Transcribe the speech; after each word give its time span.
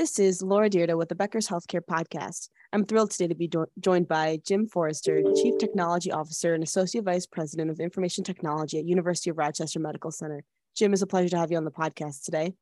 This 0.00 0.18
is 0.18 0.40
Laura 0.40 0.70
Dyrda 0.70 0.96
with 0.96 1.10
the 1.10 1.14
Becker's 1.14 1.46
Healthcare 1.46 1.82
Podcast. 1.82 2.48
I'm 2.72 2.86
thrilled 2.86 3.10
today 3.10 3.28
to 3.28 3.34
be 3.34 3.48
do- 3.48 3.66
joined 3.78 4.08
by 4.08 4.40
Jim 4.46 4.66
Forrester, 4.66 5.20
Chief 5.36 5.58
Technology 5.58 6.10
Officer 6.10 6.54
and 6.54 6.64
Associate 6.64 7.04
Vice 7.04 7.26
President 7.26 7.70
of 7.70 7.80
Information 7.80 8.24
Technology 8.24 8.78
at 8.78 8.86
University 8.86 9.28
of 9.28 9.36
Rochester 9.36 9.78
Medical 9.78 10.10
Center. 10.10 10.42
Jim, 10.74 10.94
it's 10.94 11.02
a 11.02 11.06
pleasure 11.06 11.28
to 11.28 11.36
have 11.36 11.50
you 11.50 11.58
on 11.58 11.66
the 11.66 11.70
podcast 11.70 12.24
today. 12.24 12.54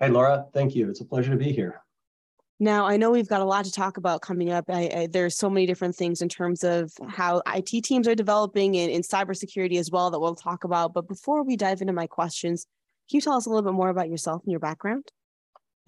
Hey, 0.00 0.08
Laura. 0.08 0.46
Thank 0.52 0.74
you. 0.74 0.90
It's 0.90 1.00
a 1.00 1.04
pleasure 1.04 1.30
to 1.30 1.36
be 1.36 1.52
here. 1.52 1.80
Now, 2.58 2.88
I 2.88 2.96
know 2.96 3.12
we've 3.12 3.28
got 3.28 3.40
a 3.40 3.44
lot 3.44 3.64
to 3.66 3.70
talk 3.70 3.96
about 3.96 4.22
coming 4.22 4.50
up. 4.50 4.64
I, 4.68 4.90
I, 4.92 5.08
there's 5.08 5.36
so 5.36 5.48
many 5.48 5.64
different 5.64 5.94
things 5.94 6.22
in 6.22 6.28
terms 6.28 6.64
of 6.64 6.92
how 7.06 7.40
IT 7.54 7.84
teams 7.84 8.08
are 8.08 8.16
developing 8.16 8.74
in, 8.74 8.90
in 8.90 9.02
cybersecurity 9.02 9.78
as 9.78 9.92
well 9.92 10.10
that 10.10 10.18
we'll 10.18 10.34
talk 10.34 10.64
about. 10.64 10.92
But 10.92 11.06
before 11.06 11.44
we 11.44 11.54
dive 11.56 11.82
into 11.82 11.92
my 11.92 12.08
questions, 12.08 12.66
can 13.08 13.18
you 13.18 13.20
tell 13.20 13.34
us 13.34 13.46
a 13.46 13.48
little 13.48 13.62
bit 13.62 13.76
more 13.76 13.90
about 13.90 14.10
yourself 14.10 14.42
and 14.42 14.50
your 14.50 14.58
background? 14.58 15.12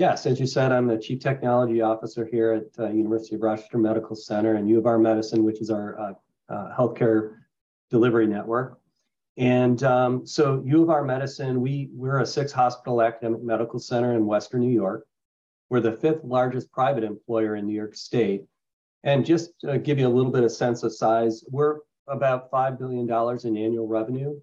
Yes, 0.01 0.25
as 0.25 0.41
you 0.41 0.46
said, 0.46 0.73
I'm 0.73 0.87
the 0.87 0.96
Chief 0.96 1.21
Technology 1.21 1.82
Officer 1.82 2.25
here 2.25 2.53
at 2.54 2.82
uh, 2.82 2.89
University 2.89 3.35
of 3.35 3.43
Rochester 3.43 3.77
Medical 3.77 4.17
Center 4.17 4.54
and 4.54 4.67
U 4.67 4.79
of 4.79 4.86
R 4.86 4.99
Medicine, 4.99 5.45
which 5.45 5.61
is 5.61 5.68
our 5.68 6.00
uh, 6.00 6.13
uh, 6.49 6.75
healthcare 6.75 7.35
delivery 7.90 8.26
network. 8.26 8.81
And 9.36 9.82
um, 9.82 10.26
so 10.26 10.63
U 10.64 10.82
of 10.82 10.89
R 10.89 11.04
Medicine, 11.04 11.61
we, 11.61 11.90
we're 11.93 12.21
a 12.21 12.25
six 12.25 12.50
hospital 12.50 13.03
academic 13.03 13.43
medical 13.43 13.79
center 13.79 14.14
in 14.14 14.25
Western 14.25 14.63
New 14.63 14.73
York. 14.73 15.07
We're 15.68 15.81
the 15.81 15.93
fifth 15.93 16.25
largest 16.25 16.73
private 16.73 17.04
employer 17.04 17.57
in 17.57 17.67
New 17.67 17.75
York 17.75 17.95
State. 17.95 18.46
And 19.04 19.23
just 19.23 19.51
to 19.61 19.79
give 19.79 19.98
you 19.98 20.07
a 20.07 20.17
little 20.17 20.32
bit 20.32 20.45
of 20.45 20.51
sense 20.51 20.82
of 20.82 20.95
size, 20.95 21.45
we're 21.51 21.81
about 22.09 22.51
$5 22.51 22.79
billion 22.79 23.07
in 23.07 23.62
annual 23.62 23.87
revenue. 23.87 24.40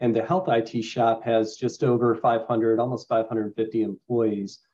And 0.00 0.16
the 0.16 0.24
health 0.24 0.48
IT 0.48 0.82
shop 0.82 1.22
has 1.22 1.54
just 1.54 1.84
over 1.84 2.16
500, 2.16 2.80
almost 2.80 3.06
550 3.06 3.82
employees 3.82 4.65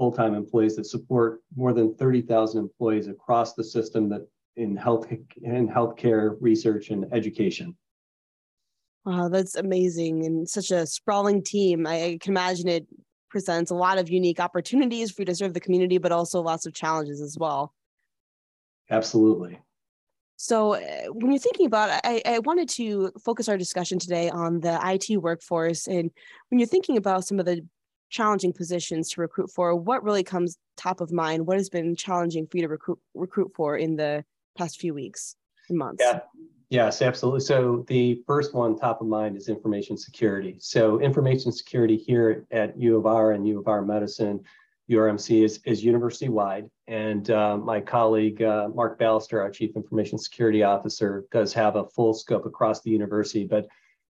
full-time 0.00 0.34
employees 0.34 0.76
that 0.76 0.86
support 0.86 1.42
more 1.54 1.74
than 1.74 1.94
30,000 1.94 2.58
employees 2.58 3.06
across 3.06 3.52
the 3.52 3.62
system 3.62 4.08
that 4.08 4.26
in 4.56 4.74
health 4.74 5.06
in 5.42 5.68
healthcare 5.68 6.36
research 6.40 6.88
and 6.88 7.04
education. 7.12 7.76
Wow, 9.04 9.28
that's 9.28 9.56
amazing 9.56 10.24
and 10.24 10.48
such 10.48 10.70
a 10.70 10.86
sprawling 10.86 11.44
team. 11.44 11.86
I, 11.86 12.16
can 12.18 12.32
imagine 12.32 12.66
it 12.66 12.86
presents 13.28 13.70
a 13.70 13.74
lot 13.74 13.98
of 13.98 14.08
unique 14.08 14.40
opportunities 14.40 15.10
for 15.10 15.20
you 15.20 15.26
to 15.26 15.34
serve 15.34 15.52
the 15.52 15.60
community, 15.60 15.98
but 15.98 16.12
also 16.12 16.40
lots 16.40 16.64
of 16.64 16.72
challenges 16.72 17.20
as 17.20 17.36
well. 17.38 17.74
Absolutely. 18.90 19.60
So, 20.36 20.76
uh, 20.76 21.12
when 21.12 21.30
you're 21.30 21.38
thinking 21.38 21.66
about, 21.66 22.00
I, 22.04 22.22
I 22.24 22.38
wanted 22.38 22.70
to 22.70 23.12
focus 23.22 23.50
our 23.50 23.58
discussion 23.58 23.98
today 23.98 24.30
on 24.30 24.60
the 24.60 24.80
IT 24.82 25.18
workforce, 25.18 25.86
and 25.86 26.10
when 26.48 26.58
you're 26.58 26.66
thinking 26.66 26.96
about 26.96 27.26
some 27.26 27.38
of 27.38 27.44
the 27.44 27.60
challenging 28.10 28.52
positions 28.52 29.10
to 29.10 29.20
recruit 29.20 29.50
for, 29.50 29.74
what 29.74 30.02
really 30.02 30.24
comes 30.24 30.58
top 30.76 31.00
of 31.00 31.10
mind? 31.12 31.46
What 31.46 31.56
has 31.56 31.68
been 31.68 31.96
challenging 31.96 32.46
for 32.46 32.58
you 32.58 32.64
to 32.64 32.68
recruit 32.68 32.98
recruit 33.14 33.52
for 33.54 33.76
in 33.76 33.96
the 33.96 34.24
past 34.58 34.80
few 34.80 34.92
weeks 34.92 35.36
and 35.68 35.78
months? 35.78 36.02
Yeah. 36.04 36.20
Yes, 36.68 37.02
absolutely. 37.02 37.40
So 37.40 37.84
the 37.88 38.22
first 38.28 38.54
one 38.54 38.78
top 38.78 39.00
of 39.00 39.08
mind 39.08 39.36
is 39.36 39.48
information 39.48 39.96
security. 39.96 40.56
So 40.60 41.00
information 41.00 41.50
security 41.50 41.96
here 41.96 42.46
at 42.52 42.78
U 42.78 42.96
of 42.96 43.06
R 43.06 43.32
and 43.32 43.46
U 43.46 43.58
of 43.58 43.66
R 43.66 43.82
Medicine, 43.82 44.44
URMC 44.88 45.44
is, 45.44 45.60
is 45.64 45.84
university 45.84 46.28
wide. 46.28 46.70
And 46.86 47.28
uh, 47.30 47.56
my 47.56 47.80
colleague, 47.80 48.40
uh, 48.42 48.68
Mark 48.72 49.00
Ballister, 49.00 49.40
our 49.40 49.50
Chief 49.50 49.74
Information 49.74 50.16
Security 50.16 50.62
Officer, 50.62 51.24
does 51.32 51.52
have 51.54 51.74
a 51.74 51.86
full 51.86 52.14
scope 52.14 52.46
across 52.46 52.82
the 52.82 52.90
university. 52.90 53.44
But 53.44 53.66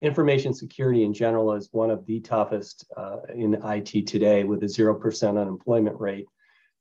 information 0.05 0.53
security 0.53 1.05
in 1.05 1.13
general 1.13 1.53
is 1.53 1.69
one 1.73 1.91
of 1.91 2.05
the 2.07 2.21
toughest 2.21 2.85
uh, 2.97 3.19
in 3.35 3.55
IT 3.65 4.07
today 4.07 4.45
with 4.45 4.63
a 4.63 4.67
0% 4.67 5.41
unemployment 5.41 5.99
rate. 5.99 6.27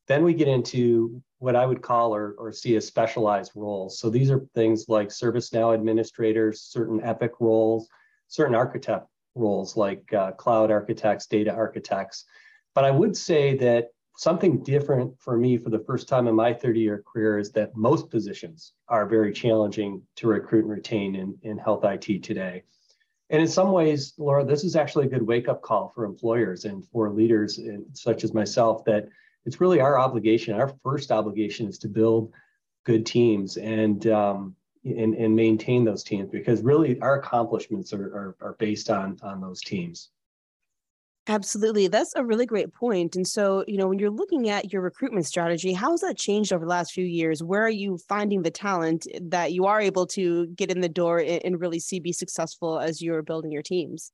Then 0.07 0.23
we 0.23 0.33
get 0.33 0.47
into 0.47 1.21
what 1.39 1.55
I 1.55 1.65
would 1.65 1.81
call 1.81 2.13
or, 2.13 2.35
or 2.37 2.51
see 2.51 2.75
as 2.75 2.85
specialized 2.85 3.53
roles. 3.55 3.99
So 3.99 4.09
these 4.09 4.29
are 4.29 4.45
things 4.53 4.85
like 4.89 5.09
ServiceNow 5.09 5.73
administrators, 5.73 6.61
certain 6.61 7.01
Epic 7.03 7.31
roles, 7.39 7.87
certain 8.27 8.55
architect 8.55 9.07
roles 9.35 9.77
like 9.77 10.11
uh, 10.13 10.31
cloud 10.33 10.71
architects, 10.71 11.27
data 11.27 11.51
architects. 11.51 12.25
But 12.75 12.85
I 12.85 12.91
would 12.91 13.15
say 13.15 13.55
that 13.57 13.89
something 14.17 14.63
different 14.63 15.19
for 15.19 15.37
me 15.37 15.57
for 15.57 15.69
the 15.69 15.83
first 15.87 16.07
time 16.07 16.27
in 16.27 16.35
my 16.35 16.53
30 16.53 16.79
year 16.79 17.03
career 17.11 17.39
is 17.39 17.51
that 17.51 17.75
most 17.75 18.09
positions 18.09 18.73
are 18.87 19.07
very 19.07 19.31
challenging 19.31 20.01
to 20.17 20.27
recruit 20.27 20.65
and 20.65 20.71
retain 20.71 21.15
in, 21.15 21.37
in 21.43 21.57
health 21.57 21.83
IT 21.83 22.23
today. 22.23 22.63
And 23.33 23.41
in 23.41 23.47
some 23.47 23.71
ways, 23.71 24.13
Laura, 24.19 24.45
this 24.45 24.63
is 24.63 24.75
actually 24.75 25.07
a 25.07 25.09
good 25.09 25.25
wake 25.25 25.49
up 25.49 25.63
call 25.63 25.91
for 25.95 26.05
employers 26.05 26.65
and 26.65 26.85
for 26.89 27.09
leaders 27.09 27.59
such 27.93 28.23
as 28.23 28.31
myself 28.31 28.85
that 28.85 29.09
it's 29.43 29.59
really 29.59 29.79
our 29.79 29.97
obligation. 29.97 30.53
Our 30.53 30.71
first 30.83 31.11
obligation 31.11 31.67
is 31.67 31.79
to 31.79 31.87
build 31.87 32.31
good 32.85 33.07
teams 33.07 33.57
and 33.57 34.05
um, 34.05 34.55
and, 34.85 35.15
and 35.15 35.35
maintain 35.35 35.83
those 35.83 36.03
teams 36.03 36.29
because 36.29 36.61
really 36.61 36.99
our 36.99 37.15
accomplishments 37.15 37.91
are, 37.91 38.05
are, 38.05 38.35
are 38.39 38.55
based 38.59 38.91
on 38.91 39.17
on 39.23 39.41
those 39.41 39.61
teams. 39.61 40.09
Absolutely. 41.27 41.87
That's 41.87 42.13
a 42.17 42.25
really 42.25 42.45
great 42.45 42.73
point. 42.73 43.15
And 43.15 43.25
so, 43.25 43.63
you 43.65 43.77
know, 43.77 43.87
when 43.87 43.97
you're 43.97 44.09
looking 44.09 44.49
at 44.49 44.73
your 44.73 44.81
recruitment 44.81 45.25
strategy, 45.25 45.71
how 45.71 45.91
has 45.91 46.01
that 46.01 46.17
changed 46.17 46.51
over 46.51 46.65
the 46.65 46.69
last 46.69 46.91
few 46.91 47.05
years? 47.05 47.41
Where 47.41 47.63
are 47.63 47.69
you 47.69 47.97
finding 48.09 48.41
the 48.41 48.51
talent 48.51 49.07
that 49.21 49.53
you 49.53 49.65
are 49.65 49.79
able 49.79 50.05
to 50.07 50.47
get 50.47 50.69
in 50.69 50.81
the 50.81 50.89
door 50.89 51.19
and 51.19 51.61
really 51.61 51.79
see 51.79 52.01
be 52.01 52.11
successful 52.11 52.77
as 52.77 53.01
you're 53.01 53.21
building 53.21 53.53
your 53.53 53.61
teams? 53.61 54.11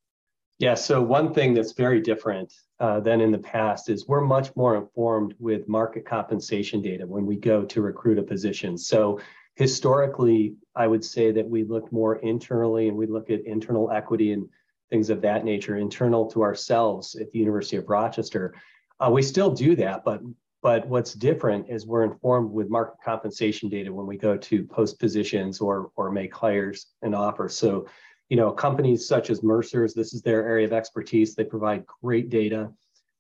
Yeah. 0.60 0.76
So, 0.76 1.02
one 1.02 1.34
thing 1.34 1.54
that's 1.54 1.72
very 1.72 2.02
different 2.02 2.54
uh, 2.80 3.00
than 3.00 3.22
in 3.22 3.32
the 3.32 3.40
past 3.40 3.90
is 3.90 4.08
we're 4.08 4.22
much 4.22 4.56
more 4.56 4.76
informed 4.76 5.34
with 5.40 5.68
market 5.70 6.06
compensation 6.06 6.82
data 6.82 7.08
when 7.08 7.26
we 7.26 7.38
go 7.38 7.64
to 7.64 7.82
recruit 7.82 8.20
a 8.20 8.24
position. 8.24 8.78
So, 8.78 9.20
historically, 9.56 10.56
I 10.76 10.86
would 10.86 11.04
say 11.04 11.32
that 11.32 11.48
we 11.48 11.64
look 11.64 11.92
more 11.92 12.18
internally 12.18 12.88
and 12.88 12.98
we 12.98 13.08
look 13.08 13.30
at 13.30 13.46
internal 13.46 13.90
equity 13.90 14.34
and 14.34 14.48
things 14.90 15.10
of 15.10 15.22
that 15.22 15.46
nature 15.46 15.78
internal 15.78 16.26
to 16.32 16.42
ourselves 16.42 17.16
at 17.16 17.32
the 17.32 17.40
University 17.40 17.78
of 17.78 17.90
Rochester. 17.90 18.56
Uh, 19.00 19.10
we 19.12 19.22
still 19.22 19.52
do 19.52 19.76
that, 19.76 20.04
but 20.04 20.22
but 20.62 20.86
what's 20.88 21.14
different 21.14 21.70
is 21.70 21.86
we're 21.86 22.04
informed 22.04 22.52
with 22.52 22.70
market 22.70 22.98
compensation 23.04 23.70
data 23.70 23.94
when 23.94 24.06
we 24.06 24.18
go 24.18 24.36
to 24.36 24.64
post 24.66 25.00
positions 25.00 25.62
or 25.62 25.92
or 25.96 26.12
make 26.12 26.34
hires 26.36 26.88
and 27.02 27.16
offers. 27.16 27.56
So, 27.56 27.88
you 28.28 28.36
know, 28.36 28.52
companies 28.52 29.08
such 29.08 29.30
as 29.30 29.42
Mercer's, 29.42 29.94
this 29.94 30.14
is 30.14 30.22
their 30.22 30.46
area 30.46 30.66
of 30.66 30.74
expertise. 30.74 31.34
They 31.34 31.46
provide 31.46 31.86
great 32.02 32.30
data. 32.30 32.72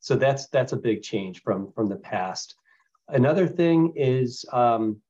So 0.01 0.15
that's 0.15 0.47
that's 0.47 0.73
a 0.73 0.77
big 0.77 1.01
change 1.01 1.41
from 1.41 1.71
from 1.71 1.87
the 1.87 1.95
past. 1.95 2.55
Another 3.07 3.47
thing 3.47 3.93
is 3.95 4.45
um, 4.51 5.01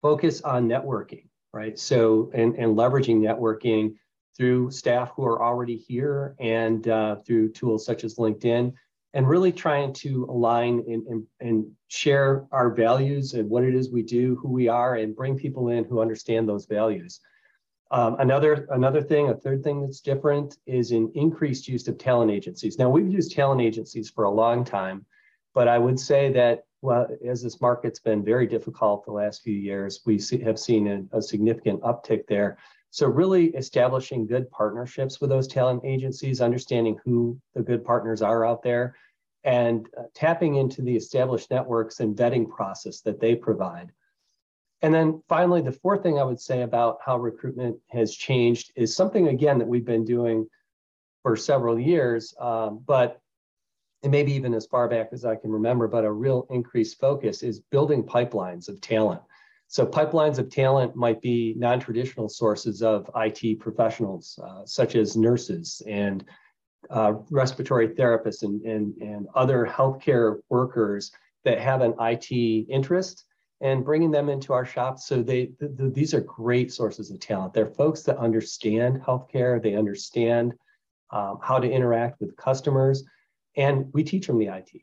focus 0.00 0.42
on 0.42 0.68
networking, 0.68 1.26
right? 1.52 1.78
So 1.78 2.30
and 2.34 2.54
and 2.54 2.76
leveraging 2.76 3.18
networking 3.18 3.94
through 4.36 4.70
staff 4.70 5.12
who 5.14 5.24
are 5.24 5.42
already 5.42 5.76
here 5.76 6.34
and 6.38 6.88
uh, 6.88 7.16
through 7.16 7.52
tools 7.52 7.84
such 7.84 8.04
as 8.04 8.16
LinkedIn, 8.16 8.72
and 9.14 9.28
really 9.28 9.52
trying 9.52 9.92
to 9.92 10.26
align 10.28 10.82
and, 10.88 11.06
and, 11.06 11.26
and, 11.40 11.66
share 11.88 12.46
our 12.52 12.70
values 12.70 13.34
and 13.34 13.50
what 13.50 13.62
it 13.62 13.74
is 13.74 13.90
we 13.90 14.02
do, 14.02 14.34
who 14.36 14.48
we 14.48 14.66
are, 14.66 14.94
and 14.94 15.14
bring 15.14 15.36
people 15.36 15.68
in 15.68 15.84
who 15.84 16.00
understand 16.00 16.48
those 16.48 16.64
values. 16.64 17.20
Um, 17.90 18.16
another, 18.18 18.66
another 18.70 19.02
thing, 19.02 19.28
a 19.28 19.34
third 19.34 19.62
thing 19.62 19.82
that's 19.82 20.00
different 20.00 20.56
is 20.64 20.90
an 20.90 21.12
increased 21.14 21.68
use 21.68 21.86
of 21.88 21.98
talent 21.98 22.30
agencies. 22.30 22.78
Now, 22.78 22.88
we've 22.88 23.12
used 23.12 23.32
talent 23.32 23.60
agencies 23.60 24.08
for 24.08 24.24
a 24.24 24.30
long 24.30 24.64
time, 24.64 25.04
but 25.52 25.68
I 25.68 25.76
would 25.76 26.00
say 26.00 26.32
that 26.32 26.64
well, 26.82 27.06
as 27.26 27.42
this 27.42 27.60
market's 27.60 28.00
been 28.00 28.24
very 28.24 28.46
difficult 28.46 29.04
the 29.04 29.12
last 29.12 29.42
few 29.42 29.54
years, 29.54 30.00
we 30.04 30.18
see, 30.18 30.40
have 30.40 30.58
seen 30.58 30.88
a, 31.12 31.18
a 31.18 31.22
significant 31.22 31.80
uptick 31.82 32.26
there. 32.26 32.58
So 32.92 33.06
really 33.06 33.46
establishing 33.46 34.26
good 34.26 34.50
partnerships 34.50 35.18
with 35.18 35.30
those 35.30 35.48
talent 35.48 35.80
agencies, 35.82 36.42
understanding 36.42 36.98
who 37.02 37.40
the 37.54 37.62
good 37.62 37.86
partners 37.86 38.20
are 38.20 38.44
out 38.44 38.62
there, 38.62 38.94
and 39.44 39.86
uh, 39.98 40.02
tapping 40.14 40.56
into 40.56 40.82
the 40.82 40.94
established 40.94 41.50
networks 41.50 42.00
and 42.00 42.14
vetting 42.14 42.50
process 42.50 43.00
that 43.00 43.18
they 43.18 43.34
provide. 43.34 43.90
And 44.82 44.92
then 44.92 45.22
finally, 45.26 45.62
the 45.62 45.72
fourth 45.72 46.02
thing 46.02 46.18
I 46.18 46.24
would 46.24 46.38
say 46.38 46.62
about 46.62 46.98
how 47.02 47.16
recruitment 47.16 47.78
has 47.88 48.14
changed 48.14 48.72
is 48.76 48.94
something, 48.94 49.28
again, 49.28 49.58
that 49.58 49.68
we've 49.68 49.86
been 49.86 50.04
doing 50.04 50.46
for 51.22 51.34
several 51.34 51.78
years, 51.78 52.34
um, 52.38 52.82
but 52.86 53.22
and 54.02 54.12
maybe 54.12 54.34
even 54.34 54.52
as 54.52 54.66
far 54.66 54.86
back 54.86 55.08
as 55.12 55.24
I 55.24 55.36
can 55.36 55.50
remember, 55.50 55.88
but 55.88 56.04
a 56.04 56.12
real 56.12 56.46
increased 56.50 57.00
focus 57.00 57.42
is 57.42 57.60
building 57.60 58.02
pipelines 58.02 58.68
of 58.68 58.82
talent. 58.82 59.22
So 59.72 59.86
pipelines 59.86 60.38
of 60.38 60.50
talent 60.50 60.94
might 60.94 61.22
be 61.22 61.54
non-traditional 61.56 62.28
sources 62.28 62.82
of 62.82 63.08
IT 63.16 63.58
professionals, 63.58 64.38
uh, 64.46 64.66
such 64.66 64.96
as 64.96 65.16
nurses 65.16 65.80
and 65.88 66.22
uh, 66.90 67.14
respiratory 67.30 67.88
therapists 67.88 68.42
and, 68.42 68.60
and, 68.66 68.94
and 69.00 69.28
other 69.34 69.64
healthcare 69.64 70.40
workers 70.50 71.10
that 71.46 71.58
have 71.58 71.80
an 71.80 71.94
IT 72.00 72.30
interest 72.68 73.24
and 73.62 73.82
bringing 73.82 74.10
them 74.10 74.28
into 74.28 74.52
our 74.52 74.66
shops. 74.66 75.06
So 75.06 75.22
they 75.22 75.46
th- 75.46 75.78
th- 75.78 75.94
these 75.94 76.12
are 76.12 76.20
great 76.20 76.70
sources 76.70 77.10
of 77.10 77.18
talent. 77.18 77.54
They're 77.54 77.64
folks 77.64 78.02
that 78.02 78.18
understand 78.18 79.00
healthcare, 79.00 79.62
they 79.62 79.74
understand 79.74 80.52
um, 81.12 81.38
how 81.42 81.58
to 81.58 81.70
interact 81.70 82.20
with 82.20 82.36
customers, 82.36 83.04
and 83.56 83.90
we 83.94 84.04
teach 84.04 84.26
them 84.26 84.36
the 84.36 84.48
IT. 84.48 84.82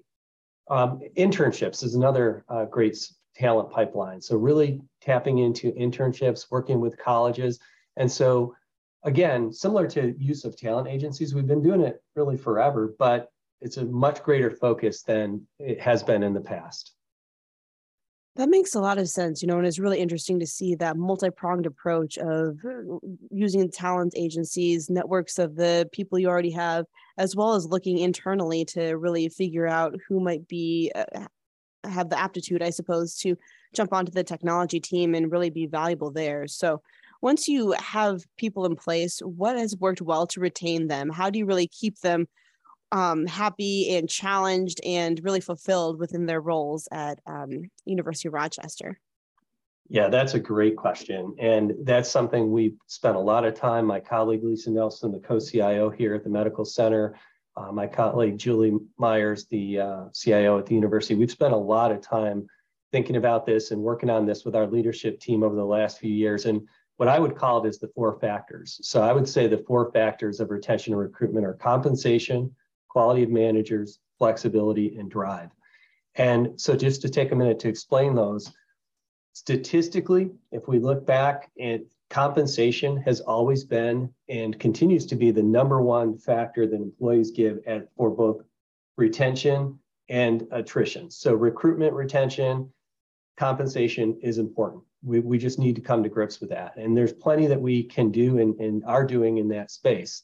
Um, 0.68 1.00
internships 1.16 1.84
is 1.84 1.94
another 1.94 2.44
uh, 2.50 2.66
great 2.66 2.98
talent 3.40 3.72
pipeline. 3.72 4.22
So 4.22 4.36
really 4.36 4.82
tapping 5.02 5.40
into 5.40 5.72
internships, 5.72 6.48
working 6.52 6.80
with 6.80 6.98
colleges. 6.98 7.60
And 7.96 8.12
so 8.12 8.56
again, 9.04 9.54
similar 9.54 9.88
to 9.88 10.14
use 10.20 10.44
of 10.44 10.58
talent 10.58 10.88
agencies, 10.88 11.34
we've 11.34 11.48
been 11.48 11.64
doing 11.64 11.82
it 11.82 12.04
really 12.16 12.38
forever, 12.38 12.94
but 13.00 13.32
it's 13.62 13.78
a 13.78 13.86
much 13.86 14.24
greater 14.24 14.52
focus 14.52 15.04
than 15.04 15.46
it 15.58 15.80
has 15.80 16.04
been 16.04 16.24
in 16.24 16.34
the 16.34 16.42
past. 16.42 16.94
That 18.36 18.50
makes 18.50 18.76
a 18.76 18.80
lot 18.80 19.00
of 19.00 19.10
sense, 19.10 19.42
you 19.42 19.48
know, 19.48 19.58
and 19.58 19.68
it's 19.68 19.80
really 19.80 20.00
interesting 20.00 20.40
to 20.40 20.48
see 20.48 20.76
that 20.76 20.96
multi-pronged 20.96 21.66
approach 21.66 22.18
of 22.18 22.58
using 23.32 23.70
talent 23.70 24.14
agencies, 24.16 24.90
networks 24.90 25.40
of 25.40 25.56
the 25.56 25.90
people 25.92 26.20
you 26.20 26.30
already 26.30 26.52
have, 26.52 26.86
as 27.18 27.36
well 27.36 27.54
as 27.54 27.66
looking 27.66 27.98
internally 27.98 28.64
to 28.66 28.94
really 28.94 29.28
figure 29.28 29.68
out 29.68 29.96
who 30.08 30.22
might 30.22 30.48
be 30.48 30.90
uh, 30.96 31.26
have 31.84 32.10
the 32.10 32.20
aptitude, 32.20 32.62
I 32.62 32.70
suppose, 32.70 33.16
to 33.20 33.38
jump 33.74 33.94
onto 33.94 34.12
the 34.12 34.24
technology 34.24 34.80
team 34.80 35.16
and 35.16 35.32
really 35.32 35.50
be 35.50 35.68
valuable 35.68 36.12
there. 36.12 36.48
So 36.48 36.82
once 37.22 37.48
you 37.48 37.74
have 37.78 38.24
people 38.38 38.66
in 38.66 38.76
place, 38.76 39.20
what 39.20 39.58
has 39.58 39.76
worked 39.78 40.02
well 40.02 40.26
to 40.28 40.40
retain 40.40 40.88
them? 40.88 41.10
How 41.10 41.30
do 41.30 41.40
you 41.40 41.46
really 41.46 41.68
keep 41.68 42.00
them 42.00 42.28
um, 42.92 43.26
happy 43.28 43.96
and 43.96 44.10
challenged 44.10 44.80
and 44.86 45.20
really 45.24 45.42
fulfilled 45.42 46.00
within 46.00 46.26
their 46.26 46.42
roles 46.42 46.88
at 46.92 47.20
um, 47.28 47.70
University 47.86 48.28
of 48.28 48.34
Rochester? 48.34 49.00
Yeah, 49.90 50.08
that's 50.08 50.36
a 50.36 50.40
great 50.40 50.78
question. 50.78 51.36
And 51.40 51.74
that's 51.84 52.10
something 52.10 52.52
we 52.52 52.76
spent 52.86 53.16
a 53.16 53.20
lot 53.20 53.44
of 53.44 53.56
time. 53.56 53.86
My 53.86 54.00
colleague 54.00 54.44
Lisa 54.44 54.70
Nelson, 54.70 55.12
the 55.12 55.20
co 55.20 55.40
CIO 55.40 55.90
here 55.90 56.14
at 56.14 56.24
the 56.24 56.30
Medical 56.30 56.64
Center, 56.64 57.16
uh, 57.60 57.72
my 57.72 57.86
colleague 57.86 58.38
Julie 58.38 58.78
Myers, 58.98 59.46
the 59.46 59.80
uh, 59.80 60.04
CIO 60.14 60.58
at 60.60 60.66
the 60.66 60.76
university, 60.76 61.16
we've 61.16 61.32
spent 61.32 61.54
a 61.54 61.58
lot 61.58 61.92
of 61.92 62.02
time 62.02 62.48
thinking 62.92 63.18
about 63.18 63.46
this 63.46 63.72
and 63.72 63.82
working 63.82 64.10
on 64.10 64.26
this 64.26 64.46
with 64.46 64.56
our 64.56 64.66
leadership 64.66 65.20
team 65.20 65.44
over 65.44 65.56
the 65.56 65.64
last 65.64 66.00
few 66.00 66.12
years. 66.12 66.46
And 66.46 66.62
what 66.98 67.10
I 67.10 67.20
would 67.20 67.36
call 67.36 67.64
it 67.64 67.70
is 67.70 67.80
the 67.80 67.90
four 67.90 68.18
factors. 68.20 68.80
So 68.84 69.02
I 69.02 69.14
would 69.14 69.28
say 69.28 69.48
the 69.48 69.64
four 69.68 69.92
factors 69.92 70.40
of 70.40 70.50
retention 70.50 70.94
and 70.94 71.02
recruitment 71.02 71.46
are 71.46 71.54
compensation, 71.54 72.56
quality 72.88 73.24
of 73.24 73.30
managers, 73.30 74.00
flexibility, 74.18 74.98
and 74.98 75.12
drive. 75.12 75.50
And 76.16 76.60
so 76.60 76.76
just 76.76 77.02
to 77.04 77.10
take 77.10 77.32
a 77.32 77.36
minute 77.36 77.60
to 77.60 77.70
explain 77.70 78.16
those, 78.16 78.52
statistically, 79.34 80.32
if 80.52 80.68
we 80.68 80.80
look 80.80 81.06
back 81.06 81.52
at 81.62 81.82
compensation 82.10 82.98
has 82.98 83.22
always 83.22 83.64
been 83.64 84.12
and 84.30 84.60
continues 84.60 85.06
to 85.08 85.16
be 85.16 85.32
the 85.32 85.44
number 85.44 85.82
one 85.82 86.18
factor 86.18 86.66
that 86.68 86.76
employees 86.76 87.32
give 87.32 87.60
at, 87.68 87.88
for 87.96 88.10
both 88.10 88.42
retention 88.98 89.80
and 90.10 90.48
attrition. 90.52 91.12
So 91.12 91.34
recruitment, 91.34 91.94
retention, 91.94 92.72
compensation 93.38 94.20
is 94.22 94.38
important 94.38 94.84
we, 95.04 95.20
we 95.20 95.38
just 95.38 95.60
need 95.60 95.76
to 95.76 95.82
come 95.82 96.04
to 96.04 96.10
grips 96.10 96.40
with 96.40 96.50
that. 96.50 96.76
And 96.76 96.96
there's 96.96 97.14
plenty 97.14 97.48
that 97.48 97.62
we 97.62 97.84
can 97.84 98.12
do 98.12 98.40
and, 98.40 98.60
and 98.60 98.84
are 98.86 99.06
doing 99.06 99.38
in 99.38 99.48
that 99.50 99.72
space. 99.72 100.24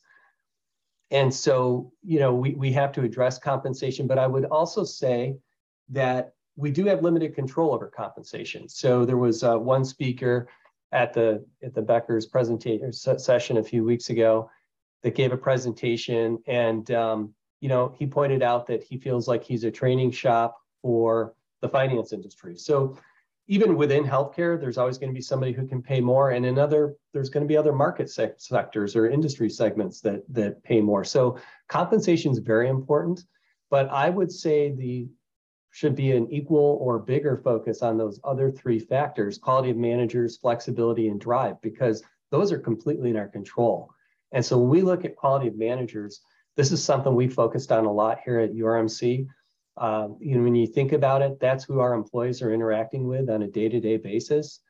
And 1.12 1.34
so, 1.34 1.92
you 2.04 2.20
know, 2.20 2.34
we, 2.34 2.56
we 2.56 2.72
have 2.74 2.92
to 2.94 3.04
address 3.04 3.38
compensation, 3.38 4.08
but 4.08 4.18
I 4.18 4.28
would 4.28 4.46
also 4.46 4.84
say 4.84 5.38
that 5.90 6.34
we 6.56 6.72
do 6.72 6.86
have 6.86 7.04
limited 7.04 7.36
control 7.36 7.74
over 7.74 7.88
compensation. 7.88 8.68
So 8.68 9.06
there 9.06 9.18
was 9.18 9.44
uh, 9.44 9.58
one 9.58 9.86
speaker 9.86 10.48
at 10.96 11.14
the 11.14 11.46
at 11.62 11.76
the 11.76 11.82
Becker's 11.82 12.26
presentation 12.26 12.92
session 12.94 13.58
a 13.58 13.64
few 13.64 13.84
weeks 13.84 14.10
ago 14.10 14.50
that 15.04 15.14
gave 15.14 15.34
a 15.34 15.38
presentation, 15.38 16.40
and 16.48 16.90
um, 16.92 17.34
you 17.60 17.68
know 17.68 17.94
he 18.00 18.08
pointed 18.08 18.42
out 18.42 18.66
that 18.68 18.82
he 18.82 18.98
feels 18.98 19.28
like 19.28 19.44
he's 19.44 19.66
a 19.66 19.72
training 19.72 20.12
shop 20.12 20.58
for 20.82 21.36
the 21.62 21.68
finance 21.68 22.14
industry. 22.14 22.56
So 22.56 22.98
even 23.48 23.76
within 23.76 24.06
healthcare, 24.06 24.60
there's 24.60 24.78
always 24.78 24.98
going 24.98 25.12
to 25.12 25.14
be 25.14 25.22
somebody 25.22 25.52
who 25.52 25.68
can 25.68 25.82
pay 25.82 26.00
more, 26.00 26.32
and 26.32 26.46
in 26.46 26.58
other, 26.58 26.96
there's 27.14 27.30
going 27.30 27.44
to 27.44 27.48
be 27.48 27.58
other 27.58 27.74
market 27.74 28.10
se- 28.10 28.34
sectors 28.38 28.96
or 28.96 29.10
industry 29.10 29.50
segments 29.50 30.00
that 30.02 30.22
that 30.30 30.64
pay 30.64 30.80
more. 30.80 31.04
So 31.04 31.38
compensation 31.68 32.32
is 32.32 32.40
very 32.40 32.70
important, 32.70 33.26
but 33.70 33.90
I 33.90 34.10
would 34.10 34.32
say 34.32 34.72
the 34.72 35.10
should 35.76 35.96
be 35.96 36.12
an 36.12 36.32
equal 36.32 36.78
or 36.80 37.00
bigger 37.00 37.36
focus 37.36 37.82
on 37.82 37.98
those 37.98 38.20
other 38.24 38.50
three 38.50 38.80
factors: 38.80 39.38
quality 39.38 39.70
of 39.72 39.78
managers, 39.78 40.38
flexibility, 40.38 41.10
and 41.10 41.20
drive, 41.20 41.62
because 41.62 42.02
those 42.32 42.52
are 42.52 42.60
completely 42.60 43.10
in 43.10 43.18
our 43.18 43.28
control. 43.28 43.92
And 44.32 44.46
so 44.46 44.58
when 44.58 44.70
we 44.70 44.82
look 44.82 45.06
at 45.06 45.16
quality 45.16 45.48
of 45.48 45.58
managers, 45.58 46.22
this 46.56 46.72
is 46.72 46.84
something 46.84 47.14
we 47.14 47.28
focused 47.28 47.72
on 47.72 47.86
a 47.86 47.92
lot 47.92 48.20
here 48.24 48.40
at 48.40 48.54
URMC 48.54 49.28
uh, 49.78 50.08
you 50.20 50.38
know, 50.38 50.44
when 50.44 50.56
you 50.56 50.68
think 50.68 50.94
about 50.94 51.22
it, 51.22 51.40
that's 51.40 51.64
who 51.66 51.80
our 51.80 51.94
employees 51.94 52.42
are 52.42 52.54
interacting 52.54 53.08
with 53.08 53.30
on 53.30 53.42
a 53.42 53.48
day-to-day 53.48 53.98
basis. 53.98 54.62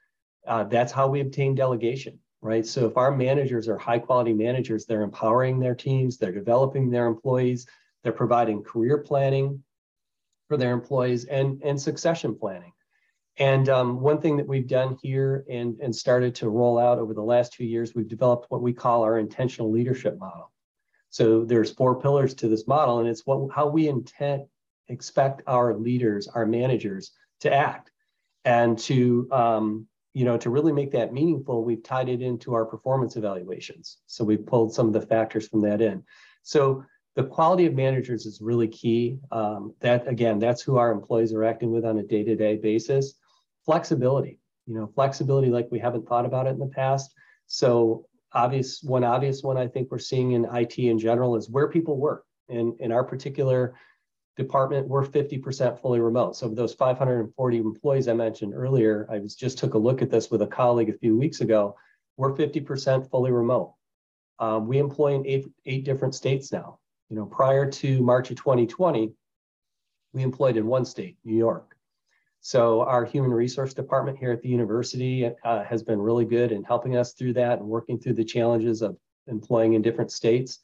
Uh, 0.48 0.64
that's 0.64 0.92
how 0.92 1.08
we 1.08 1.22
obtain 1.22 1.54
delegation, 1.54 2.20
right? 2.42 2.66
So 2.66 2.88
if 2.88 2.98
our 2.98 3.12
managers 3.12 3.68
are 3.68 3.78
high-quality 3.78 4.34
managers, 4.34 4.86
they're 4.86 5.04
empowering 5.04 5.60
their 5.60 5.76
teams, 5.76 6.18
they're 6.18 6.32
developing 6.32 6.90
their 6.90 7.06
employees, 7.06 7.68
they're 8.04 8.14
providing 8.14 8.64
career 8.64 9.00
planning 9.00 9.64
for 10.48 10.58
their 10.58 10.72
employees 10.72 11.26
and, 11.26 11.62
and 11.64 11.80
succession 11.80 12.36
planning. 12.36 12.72
And 13.38 13.68
um, 13.68 14.00
one 14.00 14.22
thing 14.22 14.38
that 14.38 14.48
we've 14.48 14.68
done 14.68 14.98
here 15.02 15.46
and, 15.50 15.78
and 15.82 15.94
started 15.94 16.36
to 16.36 16.50
roll 16.50 16.78
out 16.80 17.00
over 17.00 17.14
the 17.14 17.22
last 17.22 17.54
two 17.54 17.66
years, 17.66 17.94
we've 17.94 18.08
developed 18.08 18.50
what 18.50 18.62
we 18.62 18.72
call 18.72 19.04
our 19.04 19.20
intentional 19.20 19.72
leadership 19.72 20.18
model. 20.18 20.52
So 21.10 21.44
there's 21.44 21.72
four 21.72 22.00
pillars 22.00 22.34
to 22.36 22.48
this 22.48 22.68
model, 22.68 23.00
and 23.00 23.10
it's 23.10 23.26
what 23.26 23.50
how 23.54 23.68
we 23.68 23.88
intend 23.88 24.46
expect 24.88 25.42
our 25.48 25.74
leaders, 25.74 26.28
our 26.28 26.46
managers 26.46 27.12
to 27.42 27.54
act 27.54 27.92
and 28.46 28.78
to 28.80 29.28
um, 29.32 29.88
you 30.14 30.24
know 30.24 30.38
to 30.38 30.50
really 30.50 30.72
make 30.72 30.92
that 30.92 31.14
meaningful 31.14 31.64
we've 31.64 31.84
tied 31.84 32.10
it 32.10 32.22
into 32.22 32.54
our 32.54 32.66
performance 32.66 33.18
evaluations 33.18 33.98
so 34.08 34.24
we've 34.24 34.46
pulled 34.46 34.74
some 34.74 34.88
of 34.88 34.94
the 34.94 35.02
factors 35.02 35.48
from 35.48 35.62
that 35.62 35.82
in 35.82 36.02
so 36.42 36.84
the 37.16 37.24
quality 37.24 37.66
of 37.66 37.74
managers 37.74 38.26
is 38.26 38.42
really 38.42 38.68
key 38.68 39.18
um, 39.32 39.74
that 39.80 40.08
again 40.08 40.40
that's 40.40 40.62
who 40.62 40.78
our 40.78 40.92
employees 40.92 41.34
are 41.34 41.44
acting 41.44 41.72
with 41.72 41.86
on 41.86 41.98
a 41.98 42.04
day-to-day 42.04 42.58
basis 42.58 43.16
flexibility 43.66 44.40
you 44.66 44.74
know 44.74 44.88
flexibility 44.96 45.50
like 45.50 45.68
we 45.72 45.80
haven't 45.80 46.08
thought 46.08 46.26
about 46.26 46.48
it 46.48 46.52
in 46.52 46.60
the 46.60 46.68
past 46.68 47.14
so 47.48 48.06
obvious 48.34 48.82
one 48.84 49.04
obvious 49.04 49.44
one 49.44 49.58
i 49.58 49.68
think 49.68 49.90
we're 49.90 50.00
seeing 50.00 50.32
in 50.32 50.46
it 50.46 50.78
in 50.78 51.00
general 51.00 51.36
is 51.36 51.50
where 51.50 51.70
people 51.70 51.98
work 51.98 52.26
and 52.50 52.80
in 52.80 52.92
our 52.92 53.04
particular 53.04 53.76
department, 54.36 54.88
we're 54.88 55.06
50% 55.06 55.80
fully 55.80 56.00
remote. 56.00 56.36
So 56.36 56.50
those 56.50 56.74
540 56.74 57.58
employees 57.58 58.08
I 58.08 58.14
mentioned 58.14 58.54
earlier, 58.54 59.08
I 59.10 59.20
was 59.20 59.36
just 59.36 59.58
took 59.58 59.74
a 59.76 59.78
look 59.78 60.02
at 60.02 60.10
this 60.10 60.30
with 60.30 60.42
a 60.42 60.48
colleague 60.48 60.90
a 60.90 60.98
few 60.98 61.18
weeks 61.18 61.42
ago. 61.42 61.76
We're 62.18 62.36
50% 62.36 63.10
fully 63.10 63.32
remote. 63.32 63.74
Um, 64.40 64.68
we 64.68 64.78
employ 64.78 65.16
in 65.16 65.26
eight, 65.26 65.46
eight 65.66 65.86
different 65.86 66.16
states 66.16 66.52
now. 66.52 66.80
You 67.10 67.16
know, 67.16 67.26
prior 67.26 67.70
to 67.70 68.02
March 68.02 68.32
of 68.32 68.38
2020, 68.38 69.12
we 70.14 70.24
employed 70.24 70.58
in 70.58 70.66
one 70.66 70.86
state, 70.86 71.18
New 71.24 71.38
York. 71.38 71.76
So 72.42 72.82
our 72.82 73.06
human 73.06 73.32
resource 73.32 73.74
department 73.74 74.18
here 74.18 74.32
at 74.32 74.42
the 74.42 74.50
university 74.50 75.32
uh, 75.44 75.64
has 75.64 75.84
been 75.84 76.00
really 76.00 76.26
good 76.26 76.52
in 76.52 76.64
helping 76.64 76.96
us 76.96 77.14
through 77.14 77.34
that 77.34 77.60
and 77.60 77.68
working 77.68 78.00
through 78.00 78.14
the 78.14 78.24
challenges 78.24 78.82
of 78.82 78.98
employing 79.28 79.74
in 79.74 79.82
different 79.82 80.12
states. 80.12 80.60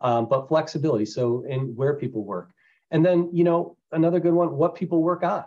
Um, 0.00 0.28
but 0.28 0.48
flexibility, 0.48 1.06
so 1.06 1.44
in 1.48 1.74
where 1.74 1.94
people 1.94 2.24
work. 2.24 2.50
And 2.90 3.04
then, 3.04 3.30
you 3.32 3.44
know, 3.44 3.76
another 3.92 4.20
good 4.20 4.34
one, 4.34 4.52
what 4.56 4.74
people 4.74 5.02
work 5.02 5.22
on. 5.22 5.44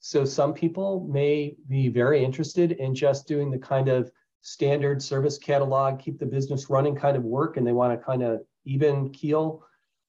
So 0.00 0.24
some 0.24 0.52
people 0.52 1.06
may 1.10 1.56
be 1.68 1.88
very 1.88 2.24
interested 2.24 2.72
in 2.72 2.94
just 2.94 3.26
doing 3.26 3.50
the 3.50 3.58
kind 3.58 3.88
of 3.88 4.10
standard 4.42 5.02
service 5.02 5.38
catalog, 5.38 5.98
keep 5.98 6.18
the 6.18 6.26
business 6.26 6.70
running 6.70 6.94
kind 6.94 7.16
of 7.16 7.24
work, 7.24 7.56
and 7.56 7.66
they 7.66 7.72
want 7.72 7.98
to 7.98 8.04
kind 8.04 8.22
of 8.22 8.40
even 8.68 9.10
keel. 9.10 9.64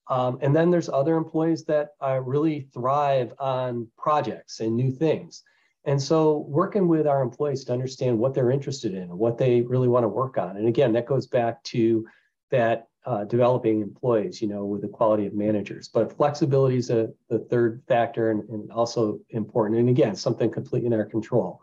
Um, 0.07 0.39
and 0.41 0.55
then 0.55 0.71
there's 0.71 0.89
other 0.89 1.15
employees 1.15 1.63
that 1.65 1.89
uh, 2.01 2.19
really 2.21 2.67
thrive 2.73 3.33
on 3.39 3.87
projects 3.97 4.59
and 4.59 4.75
new 4.75 4.91
things. 4.91 5.43
And 5.85 6.01
so 6.01 6.45
working 6.47 6.87
with 6.87 7.07
our 7.07 7.21
employees 7.21 7.63
to 7.65 7.73
understand 7.73 8.17
what 8.17 8.33
they're 8.33 8.51
interested 8.51 8.93
in, 8.93 9.17
what 9.17 9.37
they 9.37 9.61
really 9.61 9.87
want 9.87 10.03
to 10.03 10.09
work 10.09 10.37
on. 10.37 10.57
And 10.57 10.67
again, 10.67 10.91
that 10.93 11.05
goes 11.05 11.27
back 11.27 11.63
to 11.65 12.05
that 12.51 12.87
uh, 13.05 13.23
developing 13.23 13.81
employees, 13.81 14.41
you 14.41 14.47
know, 14.47 14.65
with 14.65 14.81
the 14.81 14.87
quality 14.87 15.25
of 15.25 15.33
managers. 15.33 15.87
But 15.87 16.15
flexibility 16.15 16.77
is 16.77 16.89
a, 16.89 17.09
the 17.29 17.39
third 17.39 17.81
factor 17.87 18.31
and, 18.31 18.47
and 18.49 18.71
also 18.71 19.19
important. 19.29 19.79
And 19.79 19.89
again, 19.89 20.15
something 20.15 20.51
completely 20.51 20.87
in 20.87 20.93
our 20.93 21.05
control. 21.05 21.61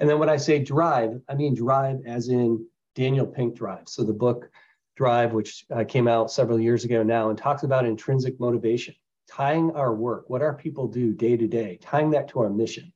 And 0.00 0.10
then 0.10 0.18
when 0.18 0.28
I 0.28 0.36
say 0.36 0.58
drive, 0.58 1.20
I 1.28 1.34
mean 1.34 1.54
drive 1.54 2.00
as 2.06 2.28
in 2.28 2.66
Daniel 2.94 3.26
Pink 3.26 3.54
Drive. 3.54 3.88
So 3.88 4.02
the 4.02 4.12
book 4.12 4.50
Drive, 4.96 5.32
which 5.32 5.64
uh, 5.74 5.84
came 5.84 6.06
out 6.06 6.30
several 6.30 6.60
years 6.60 6.84
ago 6.84 7.02
now 7.02 7.30
and 7.30 7.38
talks 7.38 7.62
about 7.62 7.86
intrinsic 7.86 8.38
motivation, 8.38 8.94
tying 9.28 9.70
our 9.72 9.94
work, 9.94 10.28
what 10.28 10.42
our 10.42 10.54
people 10.54 10.86
do 10.86 11.12
day 11.12 11.36
to 11.36 11.46
day, 11.46 11.78
tying 11.80 12.10
that 12.10 12.28
to 12.28 12.40
our 12.40 12.50
mission. 12.50 12.92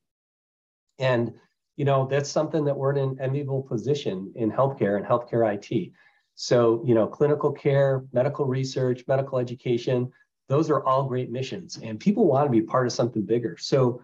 And, 0.98 1.32
you 1.76 1.84
know, 1.84 2.06
that's 2.06 2.30
something 2.30 2.64
that 2.64 2.76
we're 2.76 2.92
in 2.92 2.98
an 2.98 3.16
enviable 3.20 3.62
position 3.62 4.32
in 4.34 4.50
healthcare 4.50 4.96
and 4.96 5.06
healthcare 5.06 5.54
IT 5.54 5.92
so, 6.36 6.82
you 6.84 6.94
know, 6.94 7.06
clinical 7.06 7.50
care, 7.50 8.04
medical 8.12 8.44
research, 8.44 9.04
medical 9.08 9.38
education, 9.38 10.12
those 10.48 10.70
are 10.70 10.84
all 10.84 11.04
great 11.04 11.30
missions 11.30 11.78
and 11.82 11.98
people 11.98 12.26
want 12.26 12.46
to 12.46 12.50
be 12.50 12.60
part 12.60 12.86
of 12.86 12.92
something 12.92 13.24
bigger. 13.24 13.56
So 13.58 14.02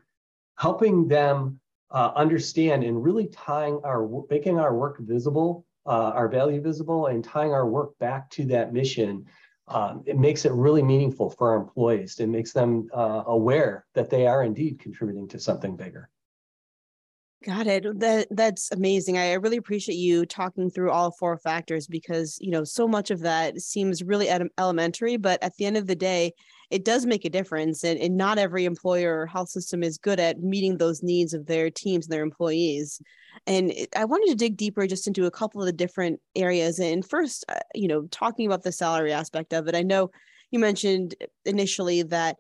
helping 0.56 1.06
them 1.06 1.61
uh, 1.90 2.12
understand 2.16 2.84
and 2.84 3.04
really 3.04 3.26
tying 3.28 3.80
our, 3.84 4.08
making 4.30 4.58
our 4.58 4.75
work 4.75 4.99
visible, 5.00 5.66
uh, 5.87 6.12
our 6.15 6.29
value 6.29 6.61
visible 6.61 7.07
and 7.07 7.25
tying 7.25 7.53
our 7.53 7.67
work 7.67 7.99
back 7.99 8.31
to 8.31 8.45
that 8.47 8.73
mission 8.73 9.27
um, 9.69 10.03
it 10.07 10.19
makes 10.19 10.45
it 10.45 10.53
really 10.53 10.83
meaningful 10.83 11.31
for 11.31 11.51
our 11.51 11.57
employees. 11.57 12.19
It 12.19 12.29
makes 12.29 12.53
them 12.53 12.89
uh, 12.93 13.25
aware 13.27 13.87
that 13.95 14.11
they 14.11 14.27
are 14.27 14.43
indeed 14.43 14.79
contributing 14.81 15.29
to 15.29 15.39
something 15.39 15.77
bigger. 15.77 16.11
Got 17.45 17.67
it. 17.67 17.99
That 17.99 18.29
that's 18.31 18.71
amazing. 18.71 19.19
I 19.19 19.33
really 19.35 19.57
appreciate 19.57 19.97
you 19.97 20.25
talking 20.25 20.71
through 20.71 20.93
all 20.93 21.11
four 21.11 21.37
factors 21.39 21.89
because 21.89 22.39
you 22.41 22.53
know 22.53 22.62
so 22.62 22.87
much 22.87 23.11
of 23.11 23.21
that 23.21 23.61
seems 23.61 24.05
really 24.05 24.29
elementary, 24.59 25.17
but 25.17 25.43
at 25.43 25.57
the 25.57 25.65
end 25.65 25.77
of 25.77 25.89
the 25.89 25.97
day, 25.97 26.33
it 26.73 26.87
does 26.87 27.05
make 27.05 27.26
a 27.26 27.31
difference. 27.31 27.85
And, 27.85 28.00
and 28.00 28.17
not 28.17 28.38
every 28.38 28.64
employer 28.64 29.21
or 29.21 29.26
health 29.26 29.50
system 29.50 29.83
is 29.83 29.99
good 29.99 30.19
at 30.19 30.41
meeting 30.41 30.79
those 30.79 31.02
needs 31.02 31.35
of 31.35 31.45
their 31.45 31.71
teams 31.71 32.07
and 32.07 32.12
their 32.12 32.23
employees. 32.23 32.99
And 33.47 33.75
I 33.95 34.07
wanted 34.07 34.31
to 34.31 34.37
dig 34.37 34.57
deeper 34.57 34.87
just 34.87 35.07
into 35.07 35.26
a 35.26 35.31
couple 35.31 35.61
of 35.61 35.67
the 35.67 35.73
different 35.73 36.19
areas. 36.35 36.79
And 36.79 37.07
first, 37.07 37.45
uh, 37.50 37.61
you 37.75 37.88
know, 37.88 38.09
talking 38.11 38.47
about 38.47 38.62
the 38.62 38.73
salary 38.73 39.12
aspect 39.12 39.52
of 39.52 39.69
it, 39.69 39.75
I 39.75 39.83
know 39.83 40.11
you 40.50 40.59
mentioned 40.59 41.14
initially 41.45 42.05
that 42.05 42.38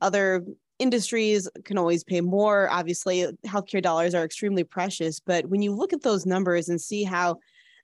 other 0.00 0.46
industries 0.78 1.46
can 1.66 1.76
always 1.76 2.04
pay 2.04 2.22
more. 2.22 2.70
Obviously, 2.70 3.26
healthcare 3.46 3.82
dollars 3.82 4.14
are 4.14 4.24
extremely 4.24 4.64
precious. 4.64 5.20
But 5.20 5.50
when 5.50 5.60
you 5.60 5.74
look 5.74 5.92
at 5.92 6.02
those 6.02 6.24
numbers 6.24 6.70
and 6.70 6.80
see 6.80 7.04
how 7.04 7.36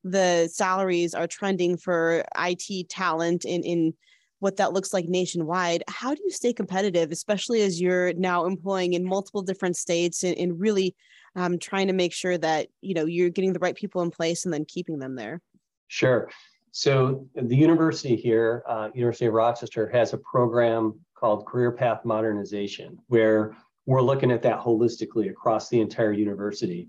the 0.03 0.49
salaries 0.51 1.15
are 1.15 1.27
trending 1.27 1.77
for 1.77 2.25
IT 2.39 2.89
talent 2.89 3.45
in, 3.45 3.63
in 3.65 3.93
what 4.41 4.57
that 4.57 4.73
looks 4.73 4.93
like 4.93 5.07
nationwide, 5.07 5.85
how 5.87 6.15
do 6.15 6.21
you 6.25 6.31
stay 6.31 6.53
competitive, 6.53 7.13
especially 7.13 7.63
as 7.63 7.81
you're 7.81 8.13
now 8.15 8.47
employing 8.47 8.95
in 8.95 9.05
multiple 9.05 9.43
different 9.43 9.77
states 9.77 10.25
and, 10.25 10.37
and 10.37 10.59
really 10.59 10.97
um, 11.37 11.59
trying 11.59 11.87
to 11.87 11.93
make 11.93 12.13
sure 12.13 12.37
that 12.37 12.69
you 12.81 12.95
know 12.95 13.05
you're 13.05 13.31
getting 13.31 13.53
the 13.53 13.59
right 13.61 13.77
people 13.77 14.03
in 14.03 14.11
place 14.11 14.45
and 14.45 14.53
then 14.53 14.65
keeping 14.65 14.99
them 14.99 15.15
there? 15.15 15.41
Sure. 15.89 16.29
So 16.73 17.27
the 17.35 17.57
university 17.57 18.17
here, 18.17 18.63
uh, 18.67 18.91
University 18.95 19.27
of 19.27 19.35
Rochester, 19.35 19.89
has 19.91 20.13
a 20.13 20.19
program 20.19 20.99
called 21.15 21.47
Career 21.47 21.73
Path 21.73 22.05
Modernization, 22.05 22.99
where 23.09 23.57
we're 23.87 24.03
looking 24.03 24.31
at 24.31 24.43
that 24.43 24.61
holistically 24.61 25.31
across 25.31 25.69
the 25.69 25.81
entire 25.81 26.13
university. 26.13 26.89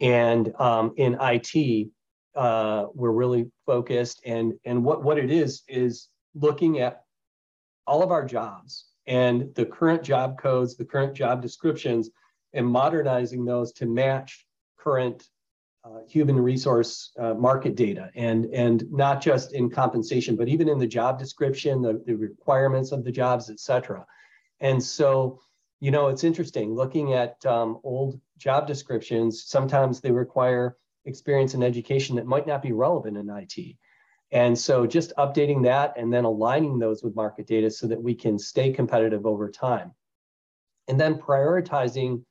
And 0.00 0.52
um, 0.58 0.92
in 0.96 1.16
IT, 1.20 1.88
uh, 2.34 2.86
we're 2.92 3.12
really 3.12 3.46
focused, 3.64 4.20
and 4.26 4.54
and 4.64 4.84
what 4.84 5.02
what 5.02 5.18
it 5.18 5.30
is 5.30 5.62
is 5.68 6.08
looking 6.34 6.80
at 6.80 7.04
all 7.86 8.02
of 8.02 8.10
our 8.10 8.24
jobs 8.24 8.86
and 9.06 9.54
the 9.54 9.66
current 9.66 10.02
job 10.02 10.38
codes, 10.38 10.76
the 10.76 10.84
current 10.84 11.14
job 11.14 11.42
descriptions, 11.42 12.10
and 12.52 12.66
modernizing 12.66 13.44
those 13.44 13.72
to 13.72 13.86
match 13.86 14.46
current 14.78 15.28
uh, 15.84 15.98
human 16.08 16.38
resource 16.38 17.12
uh, 17.18 17.34
market 17.34 17.74
data. 17.74 18.10
And 18.14 18.46
and 18.46 18.90
not 18.90 19.20
just 19.20 19.52
in 19.52 19.68
compensation 19.68 20.36
but 20.36 20.48
even 20.48 20.68
in 20.68 20.78
the 20.78 20.86
job 20.86 21.18
description 21.18 21.82
the, 21.82 22.02
the 22.06 22.14
requirements 22.14 22.92
of 22.92 23.04
the 23.04 23.12
jobs 23.12 23.50
et 23.50 23.60
cetera. 23.60 24.06
And 24.60 24.82
so 24.82 25.40
you 25.80 25.90
know 25.90 26.08
it's 26.08 26.24
interesting 26.24 26.74
looking 26.74 27.12
at 27.12 27.44
um, 27.44 27.80
old 27.82 28.18
job 28.38 28.66
descriptions 28.66 29.44
sometimes 29.44 30.00
they 30.00 30.10
require 30.10 30.76
experience 31.04 31.52
and 31.54 31.62
education 31.62 32.16
that 32.16 32.26
might 32.26 32.46
not 32.46 32.62
be 32.62 32.72
relevant 32.72 33.18
in 33.18 33.28
it 33.28 33.76
and 34.34 34.58
so 34.58 34.86
just 34.86 35.12
updating 35.16 35.62
that 35.62 35.94
and 35.96 36.12
then 36.12 36.24
aligning 36.24 36.78
those 36.78 37.02
with 37.02 37.16
market 37.16 37.46
data 37.46 37.70
so 37.70 37.86
that 37.86 38.02
we 38.02 38.14
can 38.14 38.38
stay 38.38 38.72
competitive 38.72 39.24
over 39.24 39.50
time 39.50 39.92
and 40.88 41.00
then 41.00 41.14
prioritizing 41.14 42.22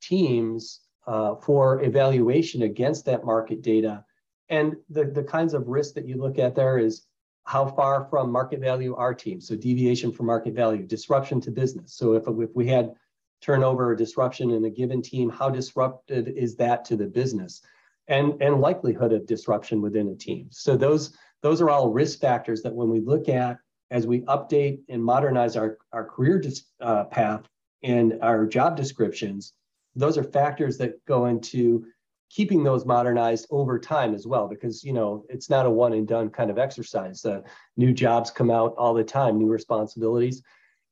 teams 0.00 0.80
uh, 1.06 1.34
for 1.36 1.82
evaluation 1.82 2.62
against 2.62 3.04
that 3.04 3.24
market 3.24 3.62
data. 3.62 4.04
And 4.48 4.76
the, 4.88 5.04
the 5.04 5.22
kinds 5.22 5.54
of 5.54 5.68
risks 5.68 5.92
that 5.94 6.06
you 6.06 6.16
look 6.16 6.38
at 6.38 6.54
there 6.54 6.78
is 6.78 7.06
how 7.44 7.66
far 7.66 8.06
from 8.10 8.30
market 8.30 8.60
value 8.60 8.94
are 8.96 9.14
teams? 9.14 9.46
So 9.46 9.56
deviation 9.56 10.12
from 10.12 10.26
market 10.26 10.54
value, 10.54 10.86
disruption 10.86 11.40
to 11.42 11.50
business. 11.50 11.94
So 11.94 12.14
if, 12.14 12.24
if 12.26 12.50
we 12.54 12.66
had 12.66 12.94
turnover 13.40 13.90
or 13.90 13.96
disruption 13.96 14.50
in 14.50 14.64
a 14.64 14.70
given 14.70 15.02
team, 15.02 15.30
how 15.30 15.50
disrupted 15.50 16.28
is 16.28 16.56
that 16.56 16.84
to 16.86 16.96
the 16.96 17.06
business? 17.06 17.62
And, 18.08 18.40
and 18.42 18.60
likelihood 18.60 19.12
of 19.12 19.26
disruption 19.26 19.80
within 19.80 20.08
a 20.08 20.16
team. 20.16 20.48
So 20.50 20.76
those, 20.76 21.16
those 21.42 21.60
are 21.60 21.70
all 21.70 21.90
risk 21.90 22.20
factors 22.20 22.62
that 22.62 22.74
when 22.74 22.90
we 22.90 23.00
look 23.00 23.28
at 23.28 23.58
as 23.90 24.06
we 24.06 24.20
update 24.22 24.80
and 24.88 25.02
modernize 25.02 25.56
our, 25.56 25.78
our 25.92 26.04
career 26.04 26.42
uh, 26.80 27.04
path 27.04 27.42
and 27.82 28.18
our 28.22 28.46
job 28.46 28.76
descriptions, 28.76 29.54
those 29.96 30.16
are 30.16 30.22
factors 30.22 30.78
that 30.78 31.04
go 31.06 31.26
into 31.26 31.84
keeping 32.28 32.62
those 32.62 32.86
modernized 32.86 33.46
over 33.50 33.78
time 33.78 34.14
as 34.14 34.26
well 34.26 34.46
because 34.46 34.84
you 34.84 34.92
know 34.92 35.24
it's 35.28 35.50
not 35.50 35.66
a 35.66 35.70
one 35.70 35.92
and 35.92 36.06
done 36.06 36.30
kind 36.30 36.50
of 36.50 36.58
exercise. 36.58 37.24
Uh, 37.24 37.40
new 37.76 37.92
jobs 37.92 38.30
come 38.30 38.50
out 38.50 38.74
all 38.78 38.94
the 38.94 39.02
time 39.02 39.38
new 39.38 39.48
responsibilities. 39.48 40.42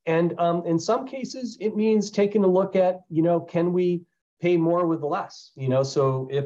And 0.05 0.37
um, 0.39 0.63
in 0.65 0.77
some 0.79 1.07
cases 1.07 1.57
it 1.61 1.75
means 1.75 2.11
taking 2.11 2.43
a 2.43 2.47
look 2.47 2.75
at 2.75 3.01
you 3.09 3.23
know 3.23 3.39
can 3.39 3.71
we 3.71 4.01
pay 4.41 4.57
more 4.57 4.87
with 4.87 5.01
less 5.01 5.51
you 5.55 5.69
know? 5.69 5.83
So 5.83 6.27
if 6.31 6.45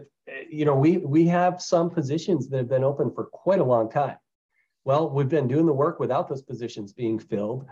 you 0.49 0.65
know 0.65 0.75
we 0.75 0.97
we 0.97 1.25
have 1.27 1.61
some 1.61 1.89
positions 1.89 2.49
that 2.49 2.57
have 2.57 2.69
been 2.69 2.83
open 2.83 3.11
for 3.13 3.25
quite 3.25 3.59
a 3.59 3.65
long 3.65 3.89
time. 3.89 4.17
Well 4.85 5.09
we've 5.09 5.29
been 5.29 5.47
doing 5.47 5.65
the 5.65 5.73
work 5.73 5.99
without 5.99 6.27
those 6.27 6.41
positions 6.41 6.93
being 6.93 7.19
filled. 7.19 7.65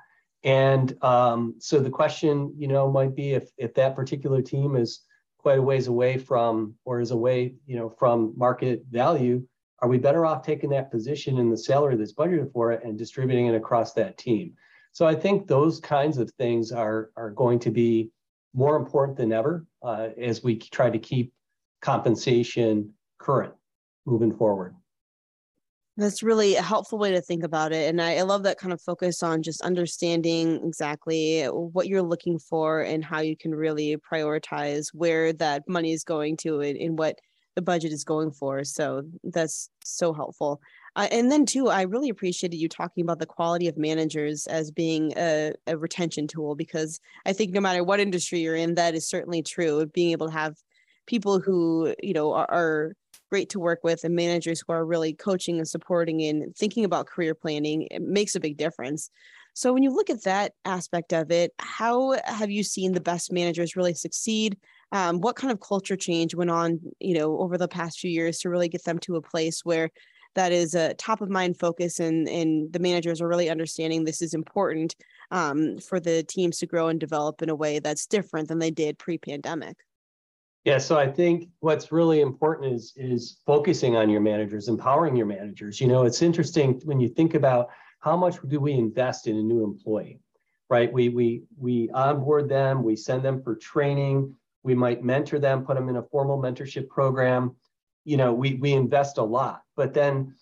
And 0.43 1.01
um, 1.03 1.55
so 1.59 1.79
the 1.79 1.89
question, 1.89 2.53
you 2.57 2.67
know, 2.67 2.91
might 2.91 3.15
be 3.15 3.33
if 3.33 3.51
if 3.57 3.73
that 3.75 3.95
particular 3.95 4.41
team 4.41 4.75
is 4.75 5.01
quite 5.37 5.59
a 5.59 5.61
ways 5.61 5.87
away 5.87 6.17
from 6.17 6.75
or 6.85 6.99
is 6.99 7.11
away, 7.11 7.55
you 7.65 7.75
know, 7.75 7.89
from 7.89 8.33
market 8.37 8.83
value, 8.89 9.43
are 9.79 9.89
we 9.89 9.97
better 9.97 10.25
off 10.25 10.43
taking 10.43 10.69
that 10.71 10.91
position 10.91 11.37
in 11.37 11.49
the 11.49 11.57
salary 11.57 11.95
that's 11.95 12.13
budgeted 12.13 12.51
for 12.53 12.71
it 12.71 12.83
and 12.83 12.97
distributing 12.97 13.47
it 13.47 13.55
across 13.55 13.93
that 13.93 14.17
team? 14.17 14.53
So 14.93 15.07
I 15.07 15.15
think 15.15 15.47
those 15.47 15.79
kinds 15.79 16.17
of 16.17 16.29
things 16.31 16.71
are 16.71 17.11
are 17.15 17.31
going 17.31 17.59
to 17.59 17.71
be 17.71 18.11
more 18.53 18.75
important 18.75 19.17
than 19.17 19.31
ever 19.31 19.65
uh, 19.83 20.09
as 20.19 20.43
we 20.43 20.57
try 20.57 20.89
to 20.89 20.99
keep 20.99 21.33
compensation 21.81 22.93
current 23.19 23.53
moving 24.05 24.31
forward. 24.31 24.75
That's 25.97 26.23
really 26.23 26.55
a 26.55 26.61
helpful 26.61 26.97
way 26.97 27.11
to 27.11 27.21
think 27.21 27.43
about 27.43 27.73
it. 27.73 27.89
And 27.89 28.01
I, 28.01 28.17
I, 28.17 28.21
love 28.21 28.43
that 28.43 28.57
kind 28.57 28.71
of 28.71 28.81
focus 28.81 29.21
on 29.21 29.43
just 29.43 29.61
understanding 29.61 30.61
exactly 30.65 31.43
what 31.45 31.87
you're 31.87 32.01
looking 32.01 32.39
for 32.39 32.81
and 32.81 33.03
how 33.03 33.19
you 33.19 33.35
can 33.35 33.53
really 33.53 33.97
prioritize 33.97 34.87
where 34.93 35.33
that 35.33 35.67
money 35.67 35.91
is 35.91 36.03
going 36.03 36.37
to 36.37 36.61
and, 36.61 36.77
and 36.77 36.97
what 36.97 37.19
the 37.55 37.61
budget 37.61 37.91
is 37.91 38.03
going 38.03 38.31
for. 38.31 38.63
So 38.63 39.03
that's 39.23 39.69
so 39.83 40.13
helpful. 40.13 40.61
Uh, 40.95 41.07
and 41.11 41.31
then, 41.31 41.45
too, 41.45 41.69
I 41.69 41.83
really 41.83 42.09
appreciated 42.09 42.57
you 42.57 42.67
talking 42.67 43.03
about 43.03 43.19
the 43.19 43.25
quality 43.25 43.67
of 43.67 43.77
managers 43.77 44.47
as 44.47 44.71
being 44.71 45.13
a, 45.17 45.53
a 45.67 45.77
retention 45.77 46.27
tool 46.27 46.55
because 46.55 46.99
I 47.25 47.33
think 47.33 47.51
no 47.51 47.61
matter 47.61 47.83
what 47.83 47.99
industry 47.99 48.39
you're 48.39 48.55
in, 48.55 48.75
that 48.75 48.95
is 48.95 49.07
certainly 49.07 49.41
true. 49.41 49.85
Being 49.87 50.11
able 50.11 50.27
to 50.27 50.33
have 50.33 50.55
people 51.07 51.39
who, 51.39 51.93
you 52.01 52.13
know, 52.13 52.33
are, 52.33 52.49
are 52.49 52.95
great 53.31 53.49
to 53.49 53.59
work 53.59 53.79
with 53.83 54.03
and 54.03 54.13
managers 54.13 54.61
who 54.61 54.73
are 54.73 54.85
really 54.85 55.13
coaching 55.13 55.57
and 55.57 55.67
supporting 55.67 56.21
and 56.23 56.53
thinking 56.55 56.83
about 56.83 57.07
career 57.07 57.33
planning 57.33 57.87
it 57.89 58.01
makes 58.01 58.35
a 58.35 58.39
big 58.41 58.57
difference 58.57 59.09
so 59.53 59.73
when 59.73 59.83
you 59.83 59.95
look 59.95 60.09
at 60.09 60.23
that 60.23 60.51
aspect 60.65 61.13
of 61.13 61.31
it 61.31 61.53
how 61.57 62.17
have 62.25 62.51
you 62.51 62.61
seen 62.61 62.91
the 62.91 62.99
best 62.99 63.31
managers 63.31 63.77
really 63.77 63.93
succeed 63.93 64.57
um, 64.91 65.21
what 65.21 65.35
kind 65.35 65.51
of 65.51 65.59
culture 65.59 65.95
change 65.95 66.35
went 66.35 66.51
on 66.51 66.79
you 66.99 67.17
know 67.17 67.39
over 67.39 67.57
the 67.57 67.67
past 67.67 67.99
few 67.99 68.11
years 68.11 68.39
to 68.39 68.49
really 68.49 68.69
get 68.69 68.83
them 68.83 68.99
to 68.99 69.15
a 69.15 69.21
place 69.21 69.61
where 69.63 69.89
that 70.35 70.51
is 70.51 70.75
a 70.75 70.93
top 70.95 71.21
of 71.21 71.29
mind 71.29 71.57
focus 71.59 71.99
and 71.99 72.27
and 72.27 72.71
the 72.73 72.79
managers 72.79 73.21
are 73.21 73.27
really 73.27 73.49
understanding 73.49 74.03
this 74.03 74.21
is 74.21 74.33
important 74.33 74.95
um, 75.31 75.77
for 75.77 75.99
the 75.99 76.23
teams 76.23 76.57
to 76.57 76.67
grow 76.67 76.87
and 76.87 76.99
develop 76.99 77.41
in 77.41 77.49
a 77.49 77.55
way 77.55 77.79
that's 77.79 78.05
different 78.05 78.47
than 78.47 78.59
they 78.59 78.71
did 78.71 78.97
pre-pandemic 78.97 79.77
yeah, 80.63 80.77
so 80.77 80.97
I 80.97 81.07
think 81.07 81.49
what's 81.59 81.91
really 81.91 82.21
important 82.21 82.73
is 82.73 82.93
is 82.95 83.39
focusing 83.47 83.95
on 83.95 84.09
your 84.09 84.21
managers, 84.21 84.67
empowering 84.67 85.15
your 85.15 85.25
managers. 85.25 85.81
You 85.81 85.87
know, 85.87 86.03
it's 86.03 86.21
interesting 86.21 86.79
when 86.85 86.99
you 86.99 87.09
think 87.09 87.33
about 87.33 87.69
how 87.99 88.15
much 88.15 88.37
do 88.47 88.59
we 88.59 88.73
invest 88.73 89.25
in 89.25 89.37
a 89.37 89.41
new 89.41 89.63
employee, 89.63 90.19
right? 90.69 90.91
We 90.93 91.09
we 91.09 91.43
we 91.57 91.89
onboard 91.95 92.47
them, 92.47 92.83
we 92.83 92.95
send 92.95 93.23
them 93.23 93.41
for 93.41 93.55
training, 93.55 94.35
we 94.63 94.75
might 94.75 95.03
mentor 95.03 95.39
them, 95.39 95.65
put 95.65 95.75
them 95.75 95.89
in 95.89 95.97
a 95.97 96.03
formal 96.03 96.37
mentorship 96.37 96.87
program. 96.89 97.55
You 98.03 98.17
know, 98.17 98.33
we 98.33 98.55
we 98.55 98.73
invest 98.73 99.17
a 99.17 99.23
lot, 99.23 99.63
but 99.75 99.93
then 99.93 100.35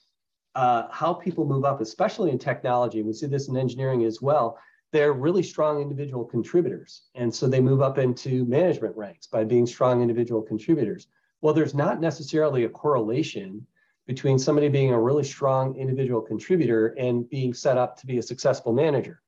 uh, 0.56 0.88
how 0.92 1.14
people 1.14 1.46
move 1.46 1.66
up, 1.66 1.82
especially 1.82 2.32
in 2.32 2.40
technology, 2.40 3.02
we 3.02 3.14
see 3.14 3.28
this 3.28 3.48
in 3.48 3.58
engineering 3.58 4.04
as 4.06 4.22
well 4.22 4.60
they're 4.92 5.14
really 5.14 5.44
strong 5.44 5.82
individual 5.82 6.26
contributors. 6.26 7.04
And 7.16 7.34
so 7.34 7.48
they 7.48 7.60
move 7.60 7.82
up 7.82 7.98
into 7.98 8.46
management 8.46 8.96
ranks 8.96 9.28
by 9.28 9.44
being 9.44 9.68
strong 9.68 10.02
individual 10.02 10.42
contributors. 10.42 11.08
Well, 11.42 11.54
there's 11.54 11.76
not 11.76 12.02
necessarily 12.02 12.64
a 12.64 12.70
correlation 12.70 13.66
between 14.08 14.40
somebody 14.40 14.68
being 14.70 14.92
a 14.92 15.00
really 15.00 15.24
strong 15.24 15.76
individual 15.76 16.22
contributor 16.22 16.88
and 16.98 17.30
being 17.30 17.54
set 17.54 17.78
up 17.78 17.98
to 17.98 18.08
be 18.08 18.18
a 18.18 18.24
successful 18.24 18.74
manager. 18.74 19.22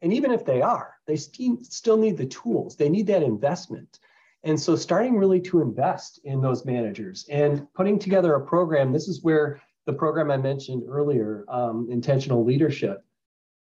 And 0.00 0.12
even 0.12 0.30
if 0.30 0.44
they 0.44 0.62
are, 0.62 0.94
they 1.06 1.16
st- 1.16 1.66
still 1.66 1.96
need 1.96 2.16
the 2.16 2.26
tools, 2.26 2.76
they 2.76 2.88
need 2.88 3.08
that 3.08 3.24
investment. 3.24 3.98
And 4.44 4.58
so, 4.58 4.76
starting 4.76 5.16
really 5.16 5.40
to 5.42 5.60
invest 5.60 6.20
in 6.24 6.40
those 6.40 6.64
managers 6.64 7.26
and 7.28 7.66
putting 7.74 7.98
together 7.98 8.34
a 8.34 8.46
program, 8.46 8.92
this 8.92 9.08
is 9.08 9.22
where 9.22 9.60
the 9.86 9.92
program 9.92 10.30
I 10.30 10.36
mentioned 10.36 10.84
earlier, 10.88 11.44
um, 11.48 11.88
intentional 11.90 12.44
leadership, 12.44 13.04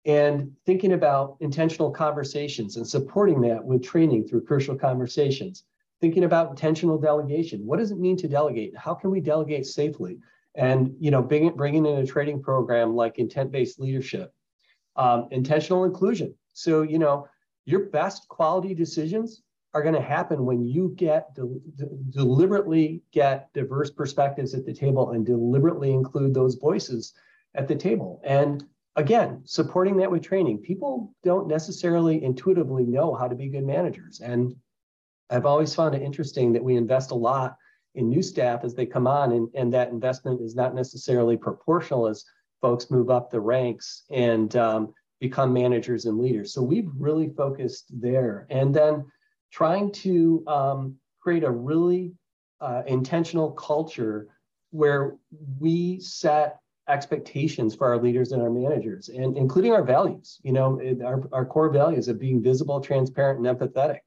and 0.05 0.51
thinking 0.65 0.93
about 0.93 1.37
intentional 1.39 1.91
conversations 1.91 2.77
and 2.77 2.87
supporting 2.87 3.41
that 3.41 3.63
with 3.63 3.83
training 3.83 4.27
through 4.27 4.45
crucial 4.45 4.75
conversations 4.75 5.63
thinking 5.99 6.25
about 6.25 6.49
intentional 6.49 6.97
delegation. 6.97 7.65
What 7.65 7.79
does 7.79 7.91
it 7.91 7.97
mean 7.97 8.17
to 8.17 8.27
delegate? 8.27 8.77
How 8.77 8.93
can 8.93 9.09
we 9.09 9.19
delegate 9.19 9.65
safely? 9.65 10.19
And 10.55 10.95
you 10.99 11.11
know 11.11 11.21
bringing, 11.21 11.55
bringing 11.55 11.85
in 11.85 11.97
a 11.97 12.05
training 12.05 12.41
program 12.41 12.95
like 12.95 13.19
intent-based 13.19 13.79
leadership 13.79 14.33
um, 14.95 15.27
intentional 15.31 15.83
inclusion. 15.83 16.33
So 16.53 16.81
you 16.81 16.99
know 16.99 17.27
your 17.65 17.81
best 17.81 18.27
quality 18.27 18.73
decisions 18.73 19.43
are 19.77 19.83
going 19.83 19.95
to 19.95 20.01
happen 20.01 20.45
when 20.45 20.63
you 20.65 20.93
get 20.95 21.33
de- 21.35 21.59
de- 21.75 21.89
deliberately 22.09 23.01
get 23.11 23.51
diverse 23.53 23.91
perspectives 23.91 24.53
at 24.53 24.65
the 24.65 24.73
table 24.73 25.11
and 25.11 25.25
deliberately 25.25 25.91
include 25.91 26.33
those 26.33 26.55
voices 26.55 27.13
at 27.55 27.67
the 27.67 27.75
table 27.75 28.21
and 28.23 28.65
again 28.95 29.41
supporting 29.45 29.97
that 29.97 30.09
with 30.09 30.23
training 30.23 30.57
people 30.57 31.13
don't 31.23 31.47
necessarily 31.47 32.23
intuitively 32.23 32.85
know 32.85 33.13
how 33.13 33.27
to 33.27 33.35
be 33.35 33.47
good 33.47 33.65
managers 33.65 34.19
and 34.19 34.55
i've 35.29 35.45
always 35.45 35.73
found 35.73 35.93
it 35.93 36.01
interesting 36.01 36.51
that 36.51 36.63
we 36.63 36.75
invest 36.75 37.11
a 37.11 37.15
lot 37.15 37.57
in 37.97 38.09
new 38.09 38.21
staff 38.21 38.63
as 38.63 38.75
they 38.75 38.85
come 38.85 39.07
on, 39.07 39.33
and, 39.33 39.49
and 39.55 39.73
that 39.73 39.89
investment 39.89 40.39
is 40.39 40.55
not 40.55 40.75
necessarily 40.75 41.35
proportional 41.35 42.07
as 42.07 42.23
folks 42.61 42.91
move 42.91 43.09
up 43.09 43.29
the 43.29 43.39
ranks 43.39 44.03
and 44.11 44.55
um, 44.55 44.93
become 45.19 45.51
managers 45.51 46.05
and 46.05 46.19
leaders. 46.19 46.53
So 46.53 46.61
we've 46.61 46.89
really 46.97 47.29
focused 47.29 47.85
there. 47.89 48.45
And 48.49 48.73
then 48.73 49.05
trying 49.51 49.91
to 49.91 50.43
um, 50.47 50.95
create 51.19 51.43
a 51.43 51.51
really 51.51 52.13
uh, 52.61 52.83
intentional 52.87 53.51
culture 53.51 54.27
where 54.71 55.15
we 55.59 55.99
set 55.99 56.59
expectations 56.89 57.75
for 57.75 57.87
our 57.87 57.97
leaders 58.01 58.31
and 58.31 58.41
our 58.41 58.49
managers 58.49 59.09
and 59.09 59.35
including 59.35 59.73
our 59.73 59.83
values 59.83 60.39
you 60.43 60.53
know 60.53 60.79
our, 61.05 61.21
our 61.33 61.45
core 61.45 61.69
values 61.69 62.07
of 62.07 62.17
being 62.17 62.41
visible 62.41 62.79
transparent 62.79 63.45
and 63.45 63.59
empathetic 63.59 63.99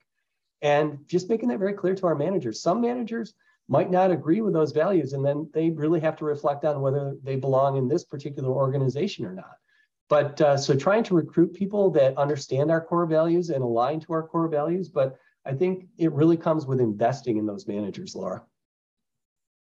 and 0.63 0.99
just 1.07 1.29
making 1.29 1.51
that 1.51 1.59
very 1.59 1.75
clear 1.75 1.95
to 1.95 2.07
our 2.07 2.15
managers 2.15 2.63
some 2.63 2.81
managers 2.81 3.35
might 3.71 3.89
not 3.89 4.11
agree 4.11 4.41
with 4.41 4.53
those 4.53 4.73
values. 4.73 5.13
And 5.13 5.25
then 5.25 5.49
they 5.55 5.71
really 5.71 6.01
have 6.01 6.17
to 6.17 6.25
reflect 6.25 6.65
on 6.65 6.81
whether 6.81 7.17
they 7.23 7.37
belong 7.37 7.77
in 7.77 7.87
this 7.87 8.05
particular 8.05 8.51
organization 8.51 9.25
or 9.25 9.33
not. 9.33 9.55
But 10.09 10.41
uh, 10.41 10.57
so 10.57 10.75
trying 10.75 11.05
to 11.05 11.15
recruit 11.15 11.55
people 11.55 11.89
that 11.93 12.19
understand 12.19 12.73
our 12.73 12.81
core 12.81 13.07
values 13.07 13.51
and 13.51 13.63
align 13.63 14.01
to 14.01 14.13
our 14.13 14.27
core 14.27 14.49
values. 14.49 14.89
But 14.89 15.17
I 15.47 15.53
think 15.55 15.87
it 15.99 16.13
really 16.13 16.37
comes 16.37 16.67
with 16.67 16.81
investing 16.81 17.39
in 17.39 17.47
those 17.47 17.67
managers, 17.67 18.15
Laura. 18.15 18.43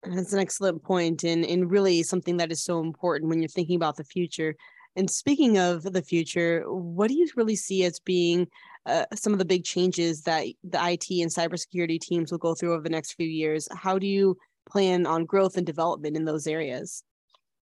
That's 0.04 0.32
an 0.32 0.38
excellent 0.38 0.82
point, 0.82 1.24
and, 1.24 1.44
and 1.44 1.70
really 1.70 2.02
something 2.02 2.36
that 2.36 2.52
is 2.52 2.62
so 2.62 2.80
important 2.80 3.28
when 3.28 3.40
you're 3.40 3.48
thinking 3.48 3.76
about 3.76 3.96
the 3.96 4.04
future. 4.04 4.54
And 4.94 5.10
speaking 5.10 5.58
of 5.58 5.82
the 5.82 6.02
future, 6.02 6.62
what 6.66 7.08
do 7.08 7.14
you 7.14 7.28
really 7.36 7.56
see 7.56 7.84
as 7.84 7.98
being 7.98 8.46
uh, 8.86 9.04
some 9.14 9.32
of 9.32 9.38
the 9.38 9.44
big 9.44 9.64
changes 9.64 10.22
that 10.22 10.46
the 10.62 10.78
IT 10.78 11.10
and 11.10 11.30
cybersecurity 11.30 12.00
teams 12.00 12.30
will 12.30 12.38
go 12.38 12.54
through 12.54 12.72
over 12.72 12.82
the 12.82 12.88
next 12.88 13.14
few 13.14 13.26
years. 13.26 13.68
How 13.72 13.98
do 13.98 14.06
you 14.06 14.38
plan 14.68 15.06
on 15.06 15.24
growth 15.24 15.56
and 15.56 15.66
development 15.66 16.16
in 16.16 16.24
those 16.24 16.46
areas? 16.46 17.02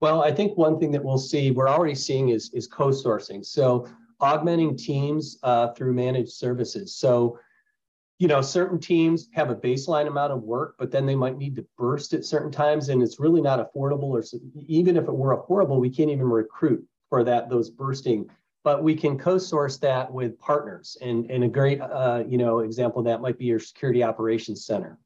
Well, 0.00 0.22
I 0.22 0.32
think 0.32 0.56
one 0.56 0.80
thing 0.80 0.90
that 0.92 1.04
we'll 1.04 1.18
see, 1.18 1.50
we're 1.50 1.68
already 1.68 1.94
seeing 1.94 2.30
is, 2.30 2.50
is 2.54 2.66
co-sourcing. 2.66 3.44
So 3.44 3.86
augmenting 4.20 4.76
teams 4.76 5.38
uh, 5.42 5.68
through 5.74 5.92
managed 5.92 6.32
services. 6.32 6.96
So, 6.96 7.38
you 8.22 8.28
know, 8.28 8.40
certain 8.40 8.78
teams 8.78 9.28
have 9.32 9.50
a 9.50 9.56
baseline 9.56 10.06
amount 10.06 10.32
of 10.32 10.44
work, 10.44 10.76
but 10.78 10.92
then 10.92 11.06
they 11.06 11.16
might 11.16 11.36
need 11.36 11.56
to 11.56 11.66
burst 11.76 12.14
at 12.14 12.24
certain 12.24 12.52
times, 12.52 12.88
and 12.88 13.02
it's 13.02 13.18
really 13.18 13.40
not 13.40 13.58
affordable. 13.58 14.10
Or 14.10 14.22
even 14.68 14.96
if 14.96 15.08
it 15.08 15.12
were 15.12 15.36
affordable, 15.36 15.80
we 15.80 15.90
can't 15.90 16.08
even 16.08 16.28
recruit 16.28 16.86
for 17.08 17.24
that 17.24 17.50
those 17.50 17.68
bursting 17.68 18.30
but 18.64 18.84
we 18.84 18.94
can 18.94 19.18
co-source 19.18 19.78
that 19.78 20.12
with 20.12 20.38
partners. 20.38 20.96
And, 21.02 21.28
and 21.32 21.42
a 21.42 21.48
great 21.48 21.80
uh, 21.80 22.22
you 22.28 22.38
know, 22.38 22.60
example 22.60 23.00
of 23.00 23.06
that 23.06 23.20
might 23.20 23.36
be 23.36 23.46
your 23.46 23.58
security 23.58 24.04
operations 24.04 24.64
center. 24.64 25.00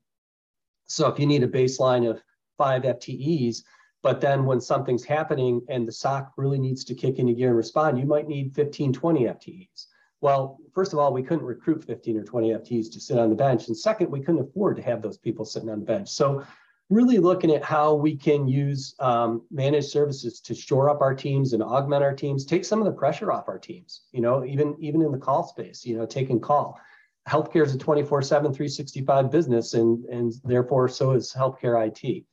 So 0.89 1.09
if 1.09 1.19
you 1.19 1.27
need 1.27 1.43
a 1.43 1.49
baseline 1.49 2.07
of 2.07 2.21
five 2.59 2.83
FTEs, 2.83 3.63
but 4.03 4.21
then 4.21 4.45
when 4.45 4.61
something's 4.61 5.05
happening 5.05 5.63
and 5.71 5.89
the 5.89 5.93
SOC 5.93 6.33
really 6.37 6.59
needs 6.59 6.85
to 6.85 6.95
kick 6.95 7.19
into 7.19 7.33
gear 7.33 7.49
and 7.49 7.57
respond, 7.57 7.99
you 7.99 8.05
might 8.05 8.29
need 8.29 8.55
15, 8.55 8.93
20 8.93 9.21
FTEs. 9.25 9.87
Well, 10.21 10.59
first 10.75 10.93
of 10.93 10.99
all, 10.99 11.13
we 11.13 11.23
couldn't 11.23 11.45
recruit 11.45 11.85
15 11.85 12.17
or 12.19 12.25
20 12.25 12.51
FTs 12.51 12.93
to 12.93 13.01
sit 13.01 13.19
on 13.19 13.29
the 13.29 13.37
bench. 13.37 13.69
And 13.69 13.77
second, 13.77 14.11
we 14.11 14.21
couldn't 14.21 14.41
afford 14.41 14.77
to 14.77 14.83
have 14.83 15.03
those 15.03 15.19
people 15.19 15.45
sitting 15.45 15.69
on 15.69 15.81
the 15.81 15.85
bench. 15.85 16.09
So 16.09 16.45
really 16.89 17.19
looking 17.19 17.51
at 17.51 17.65
how 17.65 17.95
we 17.95 18.17
can 18.17 18.47
use 18.47 18.95
um, 19.01 19.43
managed 19.51 19.89
services 19.89 20.41
to 20.41 20.55
shore 20.55 20.89
up 20.89 21.01
our 21.01 21.15
teams 21.15 21.53
and 21.53 21.63
augment 21.63 22.03
our 22.03 22.15
teams, 22.15 22.45
take 22.45 22.65
some 22.65 22.79
of 22.79 22.87
the 22.87 22.93
pressure 22.93 23.33
off 23.33 23.49
our 23.49 23.59
teams, 23.59 24.03
you 24.13 24.21
know, 24.21 24.45
even, 24.45 24.77
even 24.79 25.03
in 25.03 25.13
the 25.13 25.19
call 25.19 25.43
space, 25.47 25.85
you 25.85 25.97
know, 25.97 26.07
taking 26.07 26.41
call. 26.41 26.81
Healthcare 27.29 27.67
is 27.67 27.75
a 27.75 27.79
24 27.79 28.23
7, 28.23 28.53
365 28.53 29.31
business, 29.33 29.75
and, 29.75 30.05
and 30.05 30.33
therefore 30.45 30.89
so 30.89 31.11
is 31.11 31.35
healthcare 31.37 31.89
IT. 31.89 32.25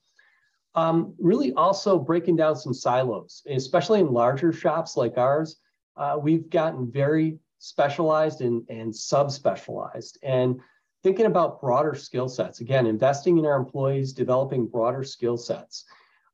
Um, 0.76 1.16
really 1.20 1.54
also 1.54 1.98
breaking 1.98 2.36
down 2.36 2.56
some 2.56 2.74
silos, 2.74 3.42
especially 3.50 4.00
in 4.02 4.12
larger 4.12 4.54
shops 4.54 4.96
like 4.96 5.18
ours. 5.18 5.58
Uh, 5.98 6.18
we've 6.20 6.50
gotten 6.50 6.92
very 6.92 7.40
specialized 7.64 8.42
and, 8.42 8.62
and 8.70 8.92
subspecialized. 8.92 10.18
And 10.22 10.60
thinking 11.02 11.26
about 11.28 11.62
broader 11.62 11.96
skill 11.96 12.28
sets. 12.28 12.60
Again, 12.60 12.86
investing 12.86 13.38
in 13.38 13.46
our 13.46 13.56
employees, 13.56 14.12
developing 14.12 14.68
broader 14.68 15.04
skill 15.04 15.38
sets. 15.38 15.86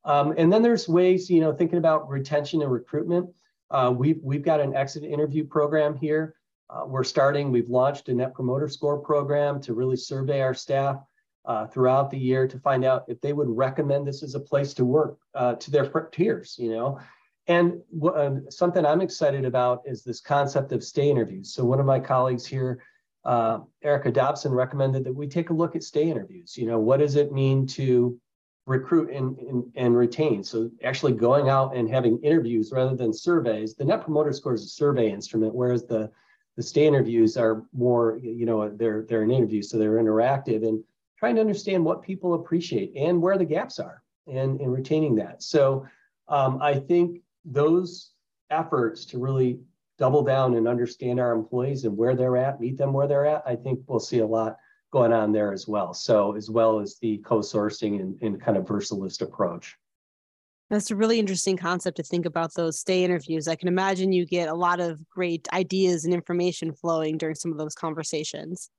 Um, 0.06 0.34
and 0.38 0.52
then 0.52 0.64
there's 0.64 0.88
ways, 0.88 1.30
you 1.30 1.40
know, 1.40 1.54
thinking 1.54 1.78
about 1.78 2.10
retention 2.10 2.64
and 2.64 2.72
recruitment. 2.72 3.30
Uh, 3.70 3.94
we've, 3.96 4.20
we've 4.24 4.42
got 4.42 4.60
an 4.60 4.76
exit 4.76 5.04
interview 5.04 5.44
program 5.44 5.96
here. 5.96 6.36
Uh, 6.68 6.86
we're 6.88 7.04
starting, 7.04 7.52
we've 7.52 7.70
launched 7.70 8.10
a 8.10 8.14
net 8.14 8.34
promoter 8.34 8.68
score 8.68 8.98
program 8.98 9.62
to 9.62 9.74
really 9.76 9.98
survey 9.98 10.42
our 10.42 10.56
staff 10.56 10.98
uh, 11.46 11.68
throughout 11.68 12.10
the 12.10 12.18
year 12.18 12.48
to 12.48 12.60
find 12.60 12.84
out 12.84 13.06
if 13.08 13.22
they 13.22 13.34
would 13.34 13.50
recommend 13.50 14.08
this 14.08 14.24
as 14.24 14.34
a 14.34 14.40
place 14.40 14.74
to 14.74 14.86
work 14.86 15.20
uh, 15.36 15.56
to 15.56 15.70
their 15.70 15.86
peers, 15.86 16.56
you 16.58 16.72
know. 16.72 17.00
And 17.50 17.82
um, 18.16 18.46
something 18.50 18.86
I'm 18.86 19.02
excited 19.02 19.44
about 19.44 19.82
is 19.86 20.04
this 20.04 20.22
concept 20.22 20.72
of 20.72 20.84
stay 20.84 21.10
interviews. 21.10 21.54
So 21.54 21.66
one 21.66 21.80
of 21.80 21.86
my 21.86 22.00
colleagues 22.00 22.46
here 22.46 22.82
uh, 23.26 23.60
Erica 23.84 24.12
Dobson 24.12 24.52
recommended 24.52 25.04
that 25.04 25.14
we 25.14 25.28
take 25.28 25.50
a 25.50 25.54
look 25.54 25.76
at 25.76 25.84
stay 25.84 26.10
interviews. 26.10 26.58
You 26.58 26.68
know, 26.68 26.80
what 26.80 27.00
does 27.00 27.16
it 27.16 27.34
mean 27.34 27.68
to 27.68 28.20
recruit 28.66 29.10
and, 29.12 29.38
and, 29.40 29.64
and 29.76 29.98
retain? 29.98 30.44
So 30.44 30.70
actually 30.84 31.14
going 31.14 31.50
out 31.50 31.76
and 31.76 31.90
having 31.90 32.20
interviews 32.24 32.72
rather 32.72 32.96
than 32.96 33.12
surveys. 33.12 33.76
The 33.76 33.84
Net 33.84 34.04
Promoter 34.04 34.32
Score 34.32 34.54
is 34.54 34.64
a 34.64 34.70
survey 34.70 35.12
instrument, 35.12 35.54
whereas 35.54 35.86
the 35.86 36.12
the 36.56 36.64
stay 36.64 36.86
interviews 36.86 37.38
are 37.38 37.64
more, 37.72 38.18
you 38.22 38.46
know, 38.46 38.70
they're 38.70 39.06
they're 39.08 39.22
an 39.22 39.32
interview, 39.32 39.62
so 39.62 39.78
they're 39.78 40.02
interactive 40.02 40.68
and 40.68 40.84
trying 41.18 41.36
to 41.36 41.42
understand 41.42 41.84
what 41.84 42.02
people 42.02 42.34
appreciate 42.34 42.94
and 42.96 43.22
where 43.22 43.38
the 43.38 43.46
gaps 43.46 43.80
are 43.80 44.04
and, 44.28 44.60
and 44.60 44.72
retaining 44.72 45.16
that. 45.16 45.42
So 45.42 45.86
um, 46.28 46.62
I 46.62 46.76
think 46.76 47.22
those 47.52 48.12
efforts 48.50 49.06
to 49.06 49.20
really 49.20 49.60
double 49.98 50.24
down 50.24 50.56
and 50.56 50.68
understand 50.68 51.20
our 51.20 51.34
employees 51.34 51.84
and 51.84 51.96
where 51.96 52.16
they're 52.16 52.38
at, 52.38 52.60
meet 52.60 52.78
them 52.78 52.94
where 52.94 53.08
they're 53.08 53.26
at, 53.26 53.44
I 53.46 53.56
think 53.56 53.82
we'll 53.88 54.00
see 54.00 54.20
a 54.20 54.26
lot 54.26 54.58
going 54.92 55.14
on 55.14 55.32
there 55.32 55.52
as 55.54 55.68
well. 55.68 55.94
So 55.94 56.36
as 56.36 56.50
well 56.50 56.80
as 56.80 56.98
the 57.02 57.18
co-sourcing 57.20 58.00
and, 58.00 58.20
and 58.22 58.42
kind 58.42 58.58
of 58.58 58.66
versatilist 58.66 59.22
approach. 59.22 59.76
That's 60.70 60.92
a 60.92 60.96
really 60.96 61.20
interesting 61.20 61.58
concept 61.58 61.98
to 61.98 62.04
think 62.04 62.26
about 62.26 62.54
those 62.54 62.80
stay 62.80 63.04
interviews. 63.04 63.48
I 63.48 63.56
can 63.56 63.68
imagine 63.68 64.12
you 64.12 64.26
get 64.26 64.50
a 64.50 64.54
lot 64.54 64.80
of 64.80 65.08
great 65.10 65.48
ideas 65.52 66.06
and 66.06 66.14
information 66.14 66.74
flowing 66.74 67.18
during 67.18 67.36
some 67.36 67.52
of 67.52 67.58
those 67.58 67.74
conversations. 67.74 68.70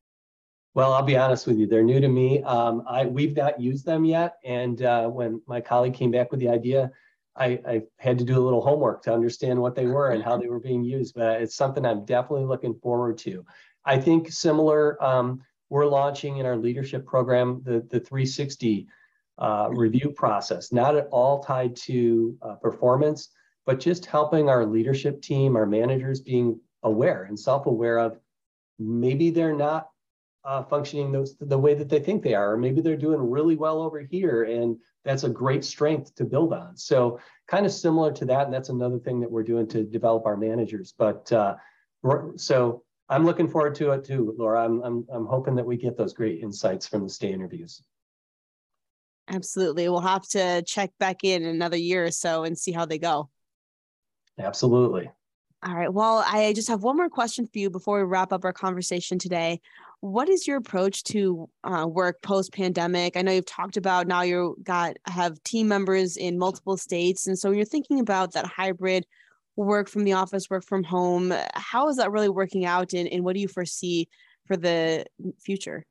Well, 0.72 0.92
I'll 0.92 1.02
be 1.02 1.16
honest 1.16 1.48
with 1.48 1.58
you; 1.58 1.66
they're 1.66 1.82
new 1.82 2.00
to 2.00 2.08
me. 2.08 2.44
Um, 2.44 2.84
I 2.88 3.04
we've 3.04 3.36
not 3.36 3.60
used 3.60 3.84
them 3.84 4.04
yet, 4.04 4.36
and 4.44 4.80
uh, 4.82 5.08
when 5.08 5.42
my 5.48 5.60
colleague 5.60 5.94
came 5.94 6.12
back 6.12 6.30
with 6.30 6.38
the 6.38 6.48
idea, 6.48 6.92
I, 7.36 7.60
I, 7.66 7.82
had 7.98 8.18
to 8.18 8.24
do 8.24 8.36
a 8.36 8.44
little 8.44 8.60
homework 8.60 9.02
to 9.04 9.12
understand 9.12 9.60
what 9.60 9.74
they 9.74 9.86
were 9.86 10.10
and 10.10 10.22
how 10.22 10.36
they 10.36 10.48
were 10.48 10.60
being 10.60 10.82
used, 10.82 11.14
but 11.14 11.40
it's 11.40 11.54
something 11.54 11.86
I'm 11.86 12.04
definitely 12.04 12.46
looking 12.46 12.74
forward 12.82 13.18
to. 13.18 13.44
I 13.84 13.98
think 13.98 14.30
similar, 14.30 15.02
um, 15.02 15.40
we're 15.68 15.86
launching 15.86 16.38
in 16.38 16.46
our 16.46 16.56
leadership 16.56 17.06
program 17.06 17.62
the, 17.64 17.80
the 17.90 18.00
360 18.00 18.88
uh, 19.38 19.68
review 19.70 20.10
process, 20.10 20.72
not 20.72 20.96
at 20.96 21.08
all 21.10 21.42
tied 21.42 21.76
to 21.76 22.36
uh, 22.42 22.54
performance, 22.56 23.30
but 23.64 23.80
just 23.80 24.04
helping 24.04 24.48
our 24.48 24.66
leadership 24.66 25.22
team, 25.22 25.56
our 25.56 25.66
managers 25.66 26.20
being 26.20 26.58
aware 26.82 27.24
and 27.24 27.38
self 27.38 27.66
aware 27.66 27.98
of 27.98 28.18
maybe 28.78 29.30
they're 29.30 29.54
not 29.54 29.88
uh, 30.44 30.62
functioning 30.64 31.12
those, 31.12 31.36
the 31.38 31.58
way 31.58 31.74
that 31.74 31.88
they 31.88 32.00
think 32.00 32.22
they 32.22 32.34
are, 32.34 32.52
or 32.52 32.56
maybe 32.56 32.80
they're 32.80 32.96
doing 32.96 33.30
really 33.30 33.56
well 33.56 33.82
over 33.82 34.00
here, 34.00 34.44
and 34.44 34.76
that's 35.04 35.24
a 35.24 35.28
great 35.28 35.64
strength 35.64 36.14
to 36.14 36.24
build 36.24 36.52
on. 36.52 36.76
So, 36.76 37.20
kind 37.48 37.66
of 37.66 37.72
similar 37.72 38.12
to 38.12 38.24
that, 38.26 38.46
and 38.46 38.54
that's 38.54 38.68
another 38.68 38.98
thing 38.98 39.20
that 39.20 39.30
we're 39.30 39.42
doing 39.42 39.66
to 39.68 39.84
develop 39.84 40.26
our 40.26 40.36
managers. 40.36 40.94
But 40.96 41.30
uh, 41.32 41.56
So 42.36 42.84
I'm 43.08 43.24
looking 43.24 43.48
forward 43.48 43.74
to 43.76 43.90
it 43.90 44.04
too, 44.04 44.34
Laura. 44.38 44.64
I'm, 44.64 44.82
I'm, 44.82 45.06
I'm 45.12 45.26
hoping 45.26 45.56
that 45.56 45.66
we 45.66 45.76
get 45.76 45.96
those 45.96 46.12
great 46.12 46.42
insights 46.42 46.86
from 46.86 47.02
the 47.02 47.10
stay 47.10 47.32
interviews. 47.32 47.82
Absolutely. 49.28 49.88
We'll 49.88 50.00
have 50.00 50.26
to 50.28 50.62
check 50.62 50.90
back 50.98 51.24
in 51.24 51.44
another 51.44 51.76
year 51.76 52.04
or 52.04 52.10
so 52.10 52.44
and 52.44 52.58
see 52.58 52.72
how 52.72 52.84
they 52.84 52.98
go. 52.98 53.28
Absolutely. 54.38 55.10
All 55.62 55.74
right. 55.74 55.92
Well, 55.92 56.24
I 56.26 56.52
just 56.54 56.68
have 56.68 56.82
one 56.82 56.96
more 56.96 57.10
question 57.10 57.46
for 57.46 57.58
you 57.58 57.68
before 57.68 57.98
we 57.98 58.04
wrap 58.04 58.32
up 58.32 58.44
our 58.44 58.52
conversation 58.52 59.18
today. 59.18 59.60
What 60.00 60.30
is 60.30 60.46
your 60.46 60.56
approach 60.56 61.04
to 61.04 61.48
uh, 61.62 61.86
work 61.86 62.22
post 62.22 62.52
pandemic? 62.52 63.16
I 63.16 63.22
know 63.22 63.32
you've 63.32 63.44
talked 63.44 63.76
about 63.76 64.06
now 64.06 64.22
you 64.22 64.56
got 64.62 64.96
have 65.06 65.42
team 65.44 65.68
members 65.68 66.16
in 66.16 66.38
multiple 66.38 66.78
states, 66.78 67.26
and 67.26 67.38
so 67.38 67.50
when 67.50 67.58
you're 67.58 67.66
thinking 67.66 68.00
about 68.00 68.32
that 68.32 68.46
hybrid 68.46 69.06
work 69.56 69.88
from 69.90 70.04
the 70.04 70.14
office, 70.14 70.48
work 70.48 70.64
from 70.64 70.84
home, 70.84 71.34
how 71.54 71.88
is 71.88 71.96
that 71.96 72.10
really 72.10 72.30
working 72.30 72.64
out, 72.64 72.94
and, 72.94 73.08
and 73.08 73.24
what 73.24 73.34
do 73.34 73.40
you 73.40 73.48
foresee 73.48 74.08
for 74.46 74.56
the 74.56 75.04
future? 75.38 75.84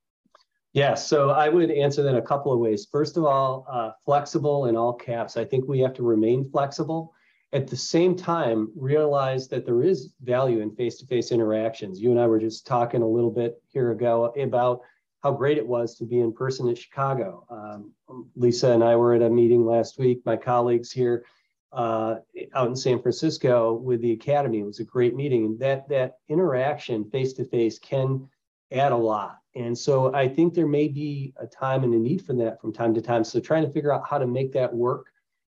Yeah, 0.73 0.95
so 0.95 1.29
I 1.29 1.49
would 1.49 1.69
answer 1.69 2.01
that 2.03 2.09
in 2.09 2.15
a 2.15 2.21
couple 2.21 2.51
of 2.51 2.59
ways. 2.59 2.87
First 2.91 3.15
of 3.17 3.25
all, 3.25 3.65
uh, 3.71 3.91
flexible 4.05 4.65
in 4.65 4.75
all 4.75 4.93
caps. 4.93 5.37
I 5.37 5.45
think 5.45 5.67
we 5.67 5.79
have 5.79 5.93
to 5.95 6.03
remain 6.03 6.49
flexible 6.49 7.13
at 7.51 7.67
the 7.67 7.75
same 7.75 8.15
time 8.15 8.71
realize 8.75 9.47
that 9.47 9.65
there 9.65 9.81
is 9.81 10.13
value 10.21 10.59
in 10.61 10.75
face-to-face 10.75 11.31
interactions. 11.31 11.99
You 11.99 12.11
and 12.11 12.19
i 12.19 12.27
were 12.27 12.39
just 12.39 12.67
talking 12.67 13.01
a 13.01 13.07
little 13.07 13.31
bit 13.31 13.61
here 13.67 13.91
ago 13.91 14.33
about 14.39 14.81
how 15.23 15.31
great 15.31 15.57
it 15.57 15.67
was 15.67 15.95
to 15.95 16.05
be 16.05 16.19
in 16.19 16.31
person 16.31 16.67
in 16.67 16.75
chicago. 16.75 17.45
Um, 17.49 17.91
lisa 18.35 18.71
and 18.71 18.83
i 18.83 18.95
were 18.95 19.15
at 19.15 19.21
a 19.21 19.29
meeting 19.29 19.65
last 19.65 19.97
week 19.97 20.21
my 20.25 20.35
colleagues 20.37 20.91
here 20.91 21.25
uh, 21.71 22.15
out 22.53 22.67
in 22.67 22.75
san 22.75 23.01
francisco 23.01 23.73
with 23.73 24.01
the 24.01 24.11
academy. 24.11 24.59
It 24.59 24.65
was 24.65 24.79
a 24.79 24.83
great 24.83 25.15
meeting 25.15 25.45
and 25.45 25.59
that 25.59 25.89
that 25.89 26.17
interaction 26.29 27.09
face-to-face 27.09 27.79
can 27.79 28.27
add 28.71 28.91
a 28.91 28.97
lot. 28.97 29.39
And 29.55 29.75
so 29.75 30.13
i 30.13 30.27
think 30.27 30.53
there 30.53 30.67
may 30.67 30.87
be 30.87 31.33
a 31.37 31.47
time 31.47 31.83
and 31.83 31.95
a 31.95 31.97
need 31.97 32.23
for 32.23 32.33
that 32.33 32.61
from 32.61 32.73
time 32.73 32.93
to 32.93 33.01
time. 33.01 33.23
So 33.23 33.39
trying 33.39 33.65
to 33.65 33.71
figure 33.71 33.91
out 33.91 34.07
how 34.07 34.19
to 34.19 34.27
make 34.27 34.51
that 34.53 34.71
work 34.71 35.08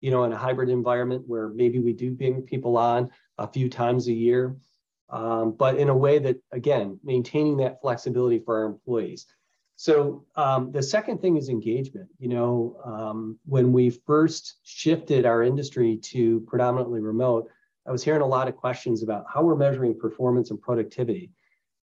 you 0.05 0.11
know, 0.11 0.23
in 0.23 0.31
a 0.31 0.37
hybrid 0.37 0.69
environment 0.69 1.23
where 1.25 1.49
maybe 1.49 1.79
we 1.79 1.91
do 1.91 2.11
bring 2.11 2.43
people 2.43 2.77
on 2.77 3.09
a 3.39 3.47
few 3.47 3.67
times 3.67 4.07
a 4.07 4.13
year, 4.13 4.55
um, 5.09 5.53
but 5.57 5.77
in 5.77 5.89
a 5.89 5.97
way 6.05 6.19
that, 6.19 6.37
again, 6.51 6.99
maintaining 7.03 7.57
that 7.57 7.81
flexibility 7.81 8.37
for 8.37 8.59
our 8.59 8.65
employees. 8.65 9.25
So 9.77 10.23
um, 10.35 10.71
the 10.71 10.83
second 10.83 11.21
thing 11.21 11.37
is 11.37 11.49
engagement. 11.49 12.07
You 12.19 12.29
know, 12.29 12.79
um, 12.85 13.39
when 13.47 13.73
we 13.73 13.89
first 13.89 14.57
shifted 14.61 15.25
our 15.25 15.41
industry 15.41 15.97
to 16.13 16.41
predominantly 16.41 16.99
remote, 16.99 17.49
I 17.87 17.91
was 17.91 18.03
hearing 18.03 18.21
a 18.21 18.27
lot 18.27 18.47
of 18.47 18.55
questions 18.55 19.01
about 19.01 19.25
how 19.27 19.41
we're 19.41 19.55
measuring 19.55 19.97
performance 19.97 20.51
and 20.51 20.61
productivity. 20.61 21.31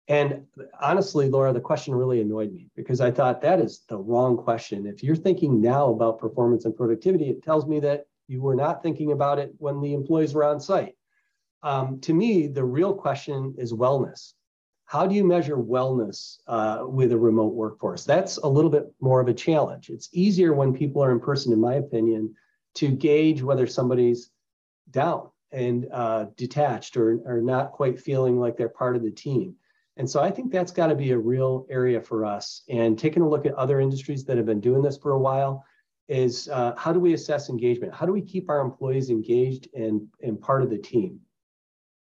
And 0.07 0.45
honestly, 0.81 1.29
Laura, 1.29 1.53
the 1.53 1.61
question 1.61 1.93
really 1.93 2.21
annoyed 2.21 2.53
me 2.53 2.71
because 2.77 3.01
I 3.01 3.11
thought 3.11 3.43
that 3.43 3.59
is 3.59 3.83
the 3.89 3.99
wrong 3.99 4.37
question. 4.37 4.87
If 4.87 5.03
you're 5.03 5.17
thinking 5.17 5.61
now 5.61 5.91
about 5.91 6.21
performance 6.21 6.67
and 6.67 6.77
productivity, 6.77 7.29
it 7.31 7.43
tells 7.43 7.67
me 7.67 7.81
that 7.81 8.07
you 8.29 8.41
were 8.41 8.55
not 8.55 8.83
thinking 8.83 9.13
about 9.13 9.39
it 9.39 9.53
when 9.59 9.81
the 9.81 9.95
employees 9.95 10.35
were 10.35 10.45
on 10.45 10.61
site. 10.61 10.95
Um, 11.63 12.01
to 12.01 12.13
me, 12.13 12.47
the 12.47 12.65
real 12.65 12.95
question 12.95 13.55
is 13.59 13.73
wellness. 13.73 14.33
How 14.85 15.07
do 15.07 15.15
you 15.15 15.25
measure 15.25 15.57
wellness 15.57 16.39
uh, 16.47 16.85
with 16.87 17.13
a 17.13 17.19
remote 17.19 17.55
workforce? 17.55 18.05
That's 18.05 18.37
a 18.39 18.47
little 18.47 18.71
bit 18.71 18.93
more 19.01 19.21
of 19.21 19.29
a 19.29 19.35
challenge. 19.35 19.89
It's 19.89 20.09
easier 20.13 20.53
when 20.53 20.75
people 20.75 21.03
are 21.03 21.13
in 21.13 21.21
person, 21.21 21.53
in 21.53 21.61
my 21.61 21.75
opinion, 21.75 22.35
to 22.75 22.89
gauge 22.89 23.43
whether 23.43 23.67
somebody's 23.67 24.31
down 24.91 25.31
and 25.51 25.87
uh, 25.93 26.27
detached 26.37 26.97
or, 26.97 27.21
or 27.25 27.41
not 27.41 27.73
quite 27.73 28.01
feeling 28.01 28.39
like 28.39 28.57
they're 28.57 28.69
part 28.69 28.97
of 28.97 29.03
the 29.03 29.11
team. 29.11 29.55
And 29.97 30.09
so 30.09 30.21
I 30.21 30.31
think 30.31 30.51
that's 30.51 30.73
got 30.73 30.87
to 30.89 30.95
be 30.95 31.13
a 31.13 31.19
real 31.19 31.67
area 31.71 32.01
for 32.01 32.25
us. 32.25 32.63
And 32.69 32.99
taking 32.99 33.23
a 33.23 33.29
look 33.29 33.47
at 33.47 33.55
other 33.55 33.81
industries 33.81 34.25
that 34.25 34.37
have 34.37 34.47
been 34.47 34.61
doing 34.61 34.83
this 34.83 34.97
for 34.97 35.13
a 35.13 35.19
while, 35.19 35.65
is 36.13 36.49
uh, 36.49 36.75
how 36.77 36.93
do 36.93 37.01
we 37.01 37.13
assess 37.15 37.49
engagement? 37.49 37.91
How 37.99 38.07
do 38.07 38.13
we 38.13 38.23
keep 38.33 38.51
our 38.53 38.61
employees 38.61 39.09
engaged 39.09 39.69
and, 39.75 39.97
and 40.27 40.41
part 40.49 40.63
of 40.63 40.69
the 40.69 40.79
team? 40.79 41.21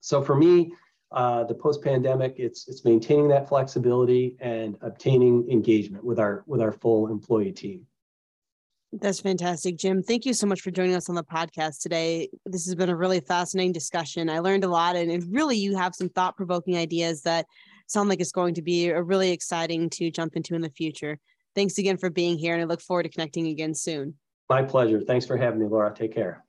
So 0.02 0.22
for 0.22 0.36
me, 0.36 0.74
uh, 1.12 1.44
the 1.44 1.54
post-pandemic, 1.54 2.36
it's 2.38 2.68
it's 2.70 2.84
maintaining 2.86 3.28
that 3.30 3.48
flexibility 3.48 4.38
and 4.40 4.78
obtaining 4.82 5.50
engagement 5.50 6.04
with 6.04 6.20
our 6.20 6.44
with 6.46 6.62
our 6.62 6.72
full 6.72 7.02
employee 7.16 7.52
team. 7.52 7.86
That's 8.94 9.22
fantastic, 9.22 9.78
Jim. 9.78 10.04
Thank 10.04 10.26
you 10.26 10.34
so 10.34 10.48
much 10.48 10.62
for 10.62 10.72
joining 10.72 10.96
us 10.96 11.08
on 11.08 11.16
the 11.16 11.24
podcast 11.24 11.82
today. 11.82 12.30
This 12.46 12.66
has 12.66 12.76
been 12.76 12.90
a 12.90 12.96
really 12.96 13.22
fascinating 13.22 13.72
discussion. 13.72 14.30
I 14.30 14.40
learned 14.40 14.66
a 14.66 14.68
lot, 14.68 14.98
and, 14.98 15.10
and 15.10 15.24
really, 15.34 15.58
you 15.58 15.78
have 15.78 15.96
some 15.96 16.10
thought-provoking 16.10 16.76
ideas 16.76 17.22
that 17.22 17.46
sound 17.88 18.10
like 18.10 18.22
it's 18.22 18.32
going 18.34 18.56
to 18.56 18.62
be 18.62 18.90
a 18.90 19.02
really 19.02 19.32
exciting 19.32 19.90
to 19.92 20.12
jump 20.12 20.36
into 20.36 20.56
in 20.56 20.62
the 20.62 20.70
future. 20.82 21.18
Thanks 21.56 21.78
again 21.78 21.98
for 21.98 22.10
being 22.10 22.38
here, 22.38 22.54
and 22.54 22.62
I 22.62 22.66
look 22.66 22.82
forward 22.82 23.04
to 23.04 23.10
connecting 23.10 23.48
again 23.48 23.74
soon. 23.74 24.16
My 24.50 24.64
pleasure. 24.64 25.02
Thanks 25.02 25.26
for 25.26 25.38
having 25.38 25.60
me, 25.60 25.68
Laura. 25.68 25.94
Take 25.94 26.14
care. 26.14 26.44